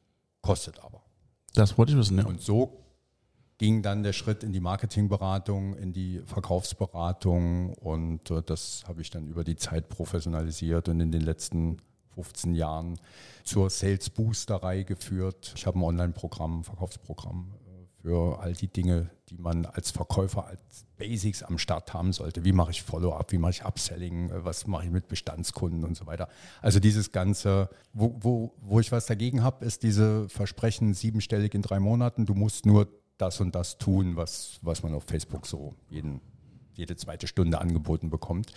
[0.43, 1.05] kostet aber.
[1.53, 2.27] Das wollte ich wissen, ja.
[2.27, 2.81] Und so
[3.59, 9.11] ging dann der Schritt in die Marketingberatung, in die Verkaufsberatung und äh, das habe ich
[9.11, 11.77] dann über die Zeit professionalisiert und in den letzten
[12.15, 12.99] 15 Jahren
[13.45, 15.53] zur Sales Boosterei geführt.
[15.57, 20.47] Ich habe ein Online-Programm, ein Verkaufsprogramm äh, für all die Dinge, die man als Verkäufer
[20.47, 22.45] als Basics am Start haben sollte.
[22.45, 25.97] Wie mache ich Follow-up, wie mache ich Upselling, äh, was mache ich mit Bestandskunden und
[25.97, 26.29] so weiter.
[26.63, 31.63] Also dieses Ganze, wo, wo, wo ich was dagegen habe, ist diese Versprechen siebenstellig in
[31.63, 32.27] drei Monaten.
[32.27, 32.89] Du musst nur
[33.19, 36.21] das und das tun, was, was man auf Facebook so jeden,
[36.75, 38.53] jede zweite Stunde angeboten bekommt.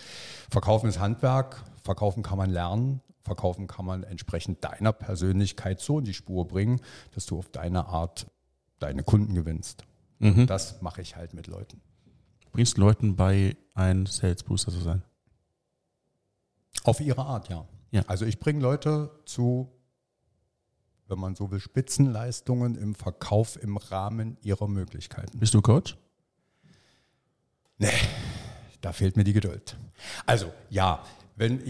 [0.50, 6.04] Verkaufen ist Handwerk, verkaufen kann man lernen, verkaufen kann man entsprechend deiner Persönlichkeit so in
[6.04, 6.80] die Spur bringen,
[7.14, 8.26] dass du auf deine Art
[8.80, 9.84] deine Kunden gewinnst.
[10.18, 10.46] Mhm.
[10.46, 11.80] Das mache ich halt mit Leuten.
[12.52, 15.02] Bringst Leuten bei, ein Sales Booster zu sein.
[16.84, 17.66] Auf ihre Art, ja.
[17.90, 18.02] Ja.
[18.06, 19.70] Also ich bringe Leute zu,
[21.06, 25.38] wenn man so will, Spitzenleistungen im Verkauf im Rahmen ihrer Möglichkeiten.
[25.38, 25.96] Bist du Coach?
[28.80, 29.76] Da fehlt mir die Geduld.
[30.26, 31.04] Also, ja,
[31.38, 31.60] wenn,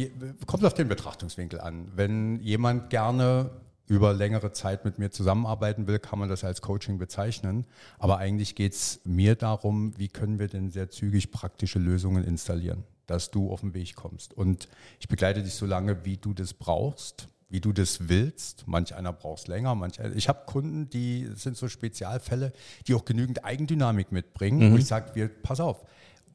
[0.46, 1.92] kommt auf den Betrachtungswinkel an.
[1.94, 3.50] Wenn jemand gerne
[3.86, 7.66] über längere Zeit mit mir zusammenarbeiten will, kann man das als Coaching bezeichnen.
[7.98, 12.84] Aber eigentlich geht es mir darum, wie können wir denn sehr zügig praktische Lösungen installieren,
[13.06, 14.34] dass du auf den Weg kommst.
[14.34, 14.68] Und
[15.00, 18.64] ich begleite dich so lange, wie du das brauchst, wie du das willst.
[18.66, 20.14] Manch einer braucht es länger, manch einer.
[20.14, 22.52] Ich habe Kunden, die sind so Spezialfälle,
[22.86, 25.82] die auch genügend Eigendynamik mitbringen, wo ich sage, wir, pass auf,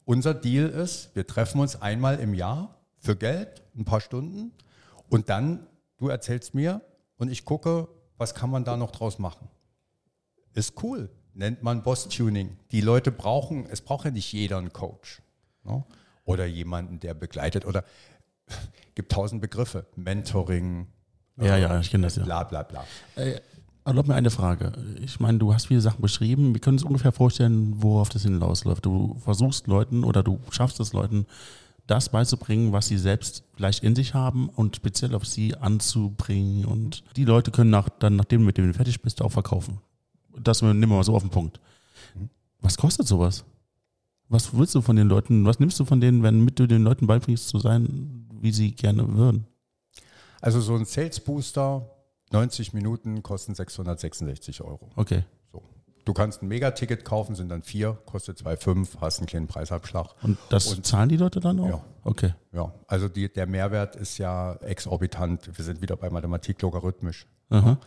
[0.04, 4.52] unser Deal ist, wir treffen uns einmal im Jahr für Geld, ein paar Stunden
[5.10, 5.66] und dann,
[5.98, 6.80] du erzählst mir
[7.16, 9.48] und ich gucke, was kann man da noch draus machen?
[10.54, 12.56] Ist cool, nennt man Boss-Tuning.
[12.70, 15.20] Die Leute brauchen, es braucht ja nicht jeder einen Coach.
[15.64, 15.84] Ne?
[16.24, 17.66] Oder jemanden, der begleitet.
[17.66, 17.84] Oder
[18.94, 19.86] gibt tausend Begriffe.
[19.96, 20.86] Mentoring.
[21.36, 22.24] Ja, ja, ich kenne das ja.
[22.24, 22.84] Bla, bla, bla.
[23.16, 23.40] Äh,
[23.86, 24.72] Erlaub mir eine Frage.
[25.02, 26.54] Ich meine, du hast viele Sachen beschrieben.
[26.54, 28.86] Wir können uns ungefähr vorstellen, worauf das hinausläuft.
[28.86, 31.26] Du versuchst Leuten oder du schaffst es Leuten,
[31.86, 36.64] das beizubringen, was sie selbst vielleicht in sich haben und speziell auf sie anzubringen.
[36.64, 39.80] Und die Leute können nach, dann, nachdem du mit denen fertig bist, auch verkaufen.
[40.38, 41.60] Das nehmen wir mal so auf den Punkt.
[42.60, 43.44] Was kostet sowas?
[44.28, 46.82] Was willst du von den Leuten, was nimmst du von denen, wenn mit du den
[46.82, 49.46] Leuten beibringst zu sein, wie sie gerne würden?
[50.40, 51.88] Also so ein Sales Booster,
[52.32, 54.90] 90 Minuten kosten 666 Euro.
[54.96, 55.24] Okay.
[55.52, 55.62] So.
[56.04, 60.08] Du kannst ein Megaticket kaufen, sind dann vier, kostet 2,5, hast einen kleinen Preisabschlag.
[60.22, 61.68] Und das Und- zahlen die Leute dann auch?
[61.68, 61.84] Ja.
[62.02, 62.34] Okay.
[62.52, 65.56] Ja, also die, der Mehrwert ist ja exorbitant.
[65.56, 67.26] Wir sind wieder bei Mathematik logarithmisch.
[67.50, 67.78] Aha.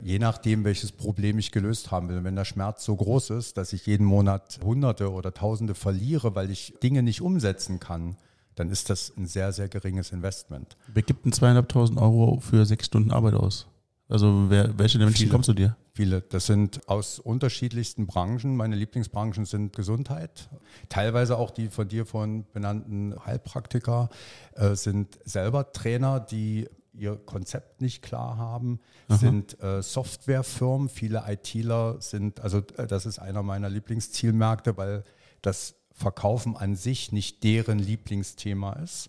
[0.00, 2.22] Je nachdem, welches Problem ich gelöst haben will.
[2.24, 6.50] Wenn der Schmerz so groß ist, dass ich jeden Monat Hunderte oder Tausende verliere, weil
[6.50, 8.16] ich Dinge nicht umsetzen kann,
[8.54, 10.76] dann ist das ein sehr, sehr geringes Investment.
[10.92, 13.66] Wer gibt denn zweieinhalbtausend Euro für sechs Stunden Arbeit aus?
[14.08, 15.30] Also wer, welche Menschen Viele.
[15.30, 15.76] kommen zu dir?
[15.92, 16.20] Viele.
[16.20, 18.56] Das sind aus unterschiedlichsten Branchen.
[18.56, 20.48] Meine Lieblingsbranchen sind Gesundheit.
[20.88, 24.08] Teilweise auch die von dir vorhin benannten Heilpraktiker
[24.54, 30.88] äh, sind selber Trainer, die ihr Konzept nicht klar haben, sind äh, Softwarefirmen.
[30.88, 35.04] Viele ITler sind, also äh, das ist einer meiner Lieblingszielmärkte, weil
[35.42, 39.08] das Verkaufen an sich nicht deren Lieblingsthema ist.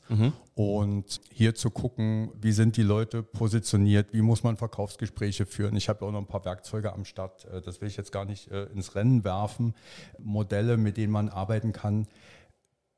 [0.56, 5.76] Und hier zu gucken, wie sind die Leute positioniert, wie muss man Verkaufsgespräche führen.
[5.76, 8.24] Ich habe auch noch ein paar Werkzeuge am Start, äh, das will ich jetzt gar
[8.24, 9.74] nicht äh, ins Rennen werfen.
[10.18, 12.08] Modelle, mit denen man arbeiten kann,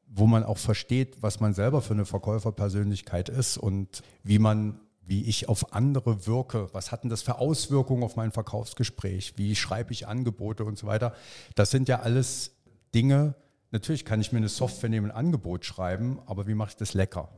[0.05, 5.23] wo man auch versteht, was man selber für eine Verkäuferpersönlichkeit ist und wie man wie
[5.23, 9.91] ich auf andere wirke, was hat denn das für Auswirkungen auf mein Verkaufsgespräch, wie schreibe
[9.91, 11.15] ich Angebote und so weiter.
[11.55, 12.51] Das sind ja alles
[12.93, 13.33] Dinge,
[13.71, 16.93] natürlich kann ich mir eine Software nehmen, ein Angebot schreiben, aber wie mache ich das
[16.93, 17.29] lecker?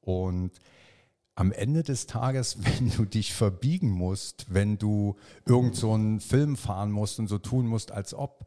[0.00, 0.52] Und
[1.34, 5.16] am Ende des Tages, wenn du dich verbiegen musst, wenn du
[5.46, 8.46] irgend so einen Film fahren musst und so tun musst, als ob,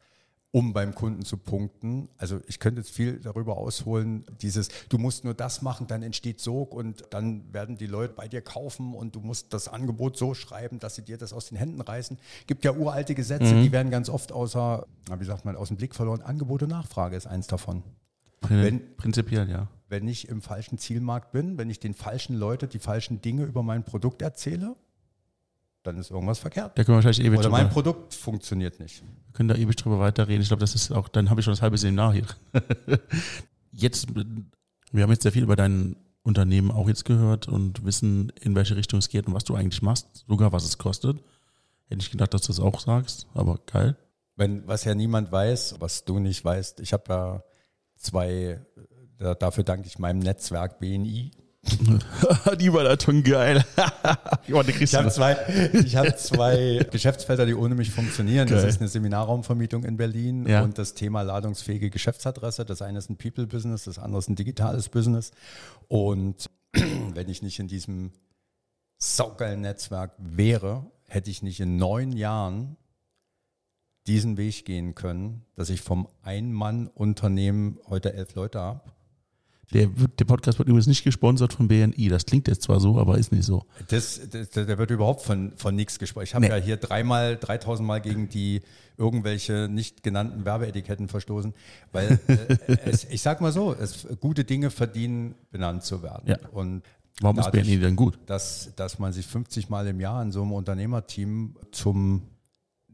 [0.52, 2.08] um beim Kunden zu punkten.
[2.18, 6.40] Also ich könnte jetzt viel darüber ausholen, dieses, du musst nur das machen, dann entsteht
[6.40, 10.34] Sog und dann werden die Leute bei dir kaufen und du musst das Angebot so
[10.34, 12.18] schreiben, dass sie dir das aus den Händen reißen.
[12.46, 14.86] Gibt ja uralte Gesetze, die werden ganz oft außer,
[15.18, 16.20] wie sagt man, aus dem Blick verloren.
[16.20, 17.82] Angebot und Nachfrage ist eins davon.
[18.42, 19.68] Prin Wenn- Prinzipiell, ja.
[19.88, 23.62] Wenn ich im falschen Zielmarkt bin, wenn ich den falschen Leute die falschen Dinge über
[23.62, 24.74] mein Produkt erzähle,
[25.82, 26.78] dann ist irgendwas verkehrt.
[26.78, 29.02] Da können wir wahrscheinlich ewig Oder mein Produkt funktioniert nicht.
[29.02, 30.42] wir können da ewig drüber weiterreden.
[30.42, 32.26] Ich glaube, das ist auch, dann habe ich schon das halbe Seminar hier.
[33.72, 38.54] jetzt, wir haben jetzt sehr viel über dein Unternehmen auch jetzt gehört und wissen, in
[38.54, 41.18] welche Richtung es geht und was du eigentlich machst, sogar was es kostet.
[41.88, 43.96] Hätte ich gedacht, dass du das auch sagst, aber geil.
[44.36, 47.42] Wenn, was ja niemand weiß, was du nicht weißt, ich habe ja
[47.96, 48.64] zwei,
[49.18, 51.32] da- dafür danke ich meinem Netzwerk BNI.
[52.58, 53.64] Die Überleitung geil.
[54.52, 55.36] oh, die Ich habe zwei,
[55.72, 58.48] ich habe zwei Geschäftsfelder, die ohne mich funktionieren.
[58.48, 58.68] Das Geil.
[58.68, 60.62] ist eine Seminarraumvermietung in Berlin Ja.
[60.62, 62.64] und das Thema ladungsfähige Geschäftsadresse.
[62.64, 65.30] Das eine ist ein People-Business, das andere ist ein digitales Business.
[65.88, 68.12] Und wenn ich nicht in diesem
[68.98, 72.76] saugeilen Netzwerk wäre, hätte ich nicht in neun Jahren
[74.08, 78.80] diesen Weg gehen können, dass ich vom Ein-Mann-Unternehmen heute elf Leute habe.
[79.72, 82.08] Der, wird, der Podcast wird übrigens nicht gesponsert von BNI.
[82.08, 83.64] Das klingt jetzt zwar so, aber ist nicht so.
[83.88, 86.24] Das, das, da wird überhaupt von, von nichts gesprochen.
[86.24, 86.50] Ich habe Nee.
[86.50, 88.60] ja hier dreimal, 3000 Mal gegen die
[88.98, 91.54] irgendwelche nicht genannten Werbeetiketten verstoßen,
[91.92, 96.28] weil äh, es, ich sag mal so, es, gute Dinge verdienen, benannt zu werden.
[96.28, 96.36] Ja.
[96.52, 96.82] Und
[97.20, 98.18] Warum ist dadurch, BNI denn gut?
[98.26, 102.22] Dass, dass man sich 50 Mal im Jahr in so einem Unternehmerteam zum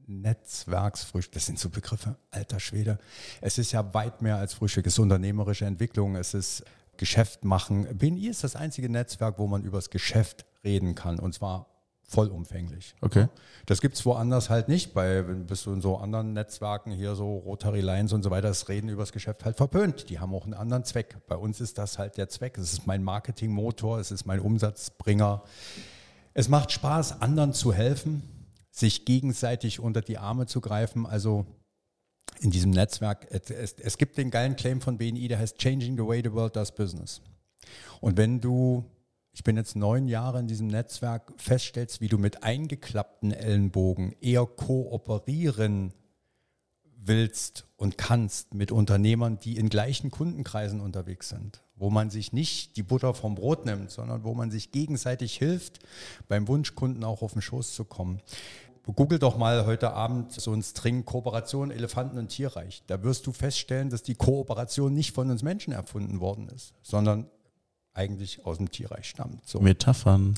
[0.09, 2.99] Netzwerksfrühstück, das sind so Begriffe, alter Schwede.
[3.41, 6.65] Es ist ja weit mehr als Frühstück, es ist unternehmerische Entwicklung, es ist
[6.97, 7.87] Geschäft machen.
[7.97, 11.67] BNI ist das einzige Netzwerk, wo man über das Geschäft reden kann und zwar
[12.09, 12.95] vollumfänglich.
[13.03, 13.29] Okay.
[13.67, 14.95] Das gibt's woanders halt nicht.
[14.95, 18.69] Bei, bist du in so anderen Netzwerken hier, so Rotary Lines und so weiter, das
[18.69, 20.09] Reden über das Geschäft halt verpönt.
[20.09, 21.19] Die haben auch einen anderen Zweck.
[21.29, 22.57] Bei uns ist das halt der Zweck.
[22.57, 25.43] Es ist mein Marketingmotor, es ist mein Umsatzbringer.
[26.33, 28.23] Es macht Spaß, anderen zu helfen,
[28.79, 31.07] sich gegenseitig unter die Arme zu greifen.
[31.07, 31.47] Also
[32.41, 36.07] in diesem Netzwerk, es, es, gibt den geilen Claim von BNI, der heißt Changing the
[36.07, 37.21] way the world does business.
[38.01, 38.85] Und wenn du,
[39.33, 44.47] ich bin jetzt neun Jahre in diesem Netzwerk, feststellst, wie du mit eingeklappten Ellenbogen eher
[44.47, 45.93] kooperieren
[47.01, 52.77] willst und kannst mit Unternehmern, die in gleichen Kundenkreisen unterwegs sind, wo man sich nicht
[52.77, 55.81] die Butter vom Brot nimmt, sondern wo man sich gegenseitig hilft,
[56.29, 58.21] beim Wunschkunden auch auf den Schoß zu kommen.
[58.93, 62.83] Google doch mal heute Abend so ein String Kooperation Elefanten und Tierreich.
[62.87, 67.27] Da wirst du feststellen, dass die Kooperation nicht von uns Menschen erfunden worden ist, sondern
[67.93, 69.47] eigentlich aus dem Tierreich stammt.
[69.47, 69.61] So.
[69.61, 70.35] Metaphern.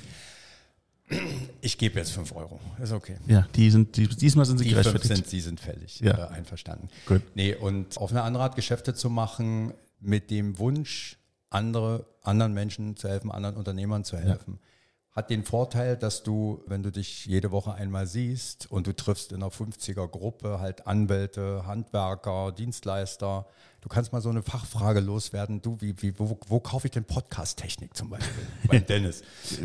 [1.60, 2.60] Ich gebe jetzt 5 Euro.
[2.80, 3.16] Ist okay.
[3.26, 5.14] Ja, die sind, die, diesmal sind sie die gerechtfertigt.
[5.14, 6.00] Sind, sie sind fällig.
[6.00, 6.26] Ja.
[6.26, 6.88] Äh, einverstanden.
[7.06, 7.22] Gut.
[7.34, 11.18] Nee, und auf eine andere Art Geschäfte zu machen, mit dem Wunsch,
[11.50, 14.58] andere, anderen Menschen zu helfen, anderen Unternehmern zu helfen.
[14.60, 14.69] Ja
[15.12, 19.32] hat den Vorteil, dass du, wenn du dich jede Woche einmal siehst und du triffst
[19.32, 23.46] in einer 50er Gruppe halt Anwälte, Handwerker, Dienstleister,
[23.80, 27.04] du kannst mal so eine Fachfrage loswerden, du, wie, wie, wo, wo kaufe ich denn
[27.04, 28.46] Podcast-Technik zum Beispiel?
[28.68, 29.22] Beim Dennis.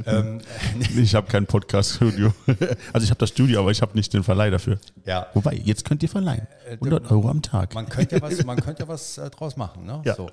[0.08, 0.42] ähm,
[0.98, 2.34] ich habe kein Podcast-Studio.
[2.94, 4.80] Also ich habe das Studio, aber ich habe nicht den Verleih dafür.
[5.06, 5.28] Ja.
[5.34, 6.48] Wobei, jetzt könnt ihr verleihen.
[6.70, 7.74] 100 äh, Euro am Tag.
[7.74, 9.86] Man könnte ja was, man könnte ja was äh, draus machen.
[9.86, 10.02] Ne?
[10.06, 10.16] Ja.
[10.16, 10.30] So.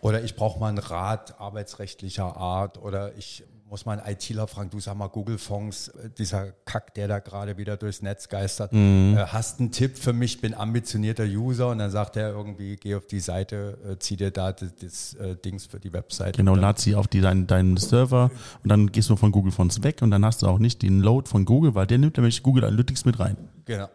[0.00, 4.80] Oder ich brauche mal einen Rat arbeitsrechtlicher Art oder ich muss man ITler fragen, du
[4.80, 9.16] sag mal Google-Fonds, äh, dieser Kack, der da gerade wieder durchs Netz geistert, mhm.
[9.16, 12.96] äh, hast einen Tipp für mich, bin ambitionierter User und dann sagt er irgendwie, geh
[12.96, 16.36] auf die Seite, äh, zieh dir da das, das äh, Dings für die Webseite.
[16.36, 18.30] Genau, lad sie auf die, deinen, deinen Server
[18.62, 21.00] und dann gehst du von Google Fonts weg und dann hast du auch nicht den
[21.00, 23.38] Load von Google, weil der nimmt nämlich Google Analytics mit rein.
[23.64, 23.88] Genau.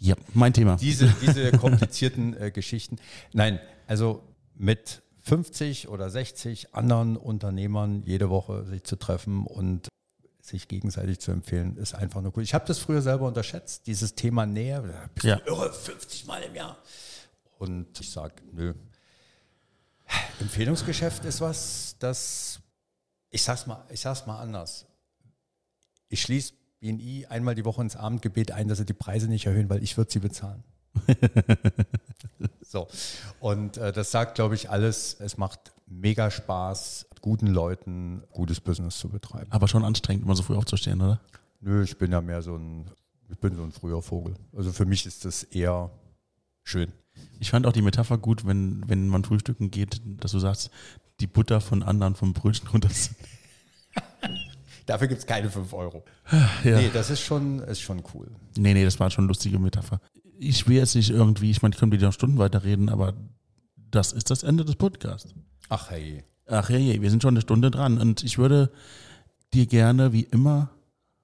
[0.00, 0.74] Ja, mein Thema.
[0.74, 2.96] Diese, diese komplizierten äh, Geschichten.
[3.32, 4.24] Nein, also
[4.56, 9.88] mit 50 oder 60 anderen Unternehmern jede Woche sich zu treffen und
[10.40, 12.42] sich gegenseitig zu empfehlen, ist einfach nur cool.
[12.42, 14.82] Ich habe das früher selber unterschätzt, dieses Thema Nähe.
[15.14, 15.40] Bist ja.
[15.46, 16.76] irre, 50 Mal im Jahr.
[17.58, 18.74] Und ich sage, nö.
[20.40, 22.60] Empfehlungsgeschäft ist was, das,
[23.30, 24.86] ich sag's mal, ich sag's mal anders.
[26.08, 29.70] Ich schließe BNI einmal die Woche ins Abendgebet ein, dass sie die Preise nicht erhöhen,
[29.70, 30.64] weil ich würde sie bezahlen.
[32.62, 32.88] so.
[33.40, 35.16] Und äh, das sagt, glaube ich, alles.
[35.20, 39.50] Es macht mega Spaß, guten Leuten gutes Business zu betreiben.
[39.50, 41.20] Aber schon anstrengend, immer so früh aufzustehen, oder?
[41.60, 42.90] Nö, ich bin ja mehr so ein,
[43.30, 44.34] ich bin so ein früher Vogel.
[44.56, 45.90] Also für mich ist das eher
[46.64, 46.92] schön.
[47.40, 50.70] Ich fand auch die Metapher gut, wenn, wenn man frühstücken geht, dass du sagst,
[51.20, 52.88] die Butter von anderen vom Brötchen runter.
[54.86, 56.04] Dafür gibt es keine 5 Euro.
[56.64, 56.78] Ja.
[56.78, 58.28] Nee, das ist schon, ist schon cool.
[58.56, 60.00] Nee, nee, das war schon eine lustige Metapher
[60.42, 63.14] ich will jetzt nicht irgendwie, ich meine, ich könnte wieder noch Stunden weiterreden, aber
[63.76, 65.34] das ist das Ende des Podcasts.
[65.68, 66.24] Ach hey.
[66.46, 68.70] Ach hey, wir sind schon eine Stunde dran und ich würde
[69.54, 70.70] dir gerne wie immer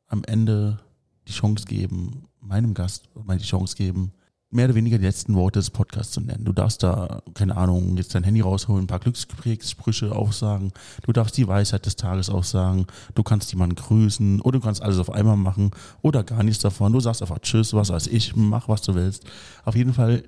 [0.07, 0.79] am Ende
[1.27, 4.13] die Chance geben, meinem Gast mal die Chance geben,
[4.51, 6.45] mehr oder weniger die letzten Worte des Podcasts zu nennen.
[6.45, 10.73] Du darfst da, keine Ahnung, jetzt dein Handy rausholen, ein paar Glückssprüche aufsagen.
[11.03, 12.87] Du darfst die Weisheit des Tages aufsagen.
[13.15, 15.71] Du kannst jemanden grüßen oder du kannst alles auf einmal machen
[16.01, 16.93] oder gar nichts davon.
[16.93, 19.25] Du sagst einfach Tschüss, was weiß ich, mach was du willst.
[19.65, 20.25] Auf jeden Fall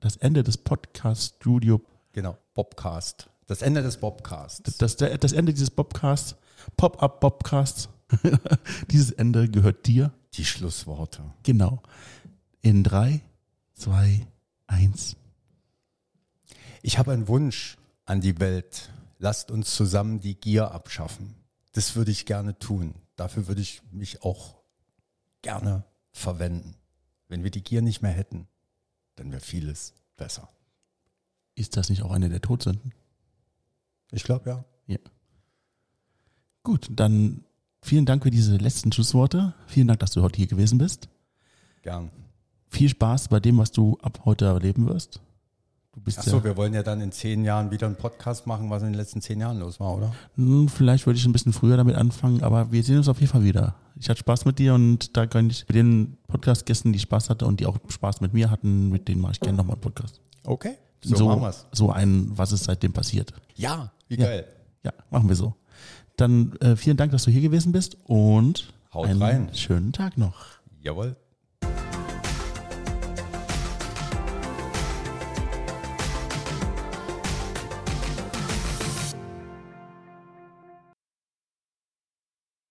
[0.00, 1.82] das Ende des Podcast-Studio.
[2.12, 3.28] Genau, Bobcast.
[3.46, 4.62] Das Ende des Bobcasts.
[4.62, 6.36] Das, das, das Ende dieses Bobcasts,
[6.76, 7.88] Pop-up-Bobcasts.
[8.90, 10.12] Dieses Ende gehört dir.
[10.34, 11.22] Die Schlussworte.
[11.42, 11.82] Genau.
[12.60, 13.22] In drei,
[13.80, 14.26] zwei,
[14.66, 15.16] eins.
[16.82, 18.90] Ich habe einen Wunsch an die Welt.
[19.18, 21.34] Lasst uns zusammen die Gier abschaffen.
[21.72, 22.94] Das würde ich gerne tun.
[23.16, 24.56] Dafür würde ich mich auch
[25.42, 26.74] gerne verwenden.
[27.28, 28.48] Wenn wir die Gier nicht mehr hätten,
[29.16, 30.48] dann wäre vieles besser.
[31.54, 32.92] Ist das nicht auch eine der Todsünden?
[34.10, 34.64] Ich glaube ja.
[34.86, 34.98] Ja.
[36.62, 37.44] Gut, dann
[37.82, 39.54] vielen Dank für diese letzten Schlussworte.
[39.66, 41.08] Vielen Dank, dass du heute hier gewesen bist.
[41.82, 42.10] Gern
[42.70, 45.20] viel Spaß bei dem, was du ab heute erleben wirst.
[45.92, 48.70] Du bist Achso, ja, wir wollen ja dann in zehn Jahren wieder einen Podcast machen,
[48.70, 50.14] was in den letzten zehn Jahren los war, oder?
[50.36, 53.32] Hm, vielleicht würde ich ein bisschen früher damit anfangen, aber wir sehen uns auf jeden
[53.32, 53.74] Fall wieder.
[53.96, 57.44] Ich hatte Spaß mit dir und da kann ich mit den Podcast-Gästen, die Spaß hatten
[57.44, 60.20] und die auch Spaß mit mir hatten, mit denen mache ich gerne nochmal einen Podcast.
[60.44, 61.66] Okay, so, so machen wir's.
[61.72, 63.32] So ein, was ist seitdem passiert.
[63.56, 64.46] Ja, wie geil.
[64.84, 65.54] Ja, ja machen wir so.
[66.16, 69.50] Dann äh, vielen Dank, dass du hier gewesen bist und Haut einen rein.
[69.54, 70.36] schönen Tag noch.
[70.82, 71.16] Jawohl.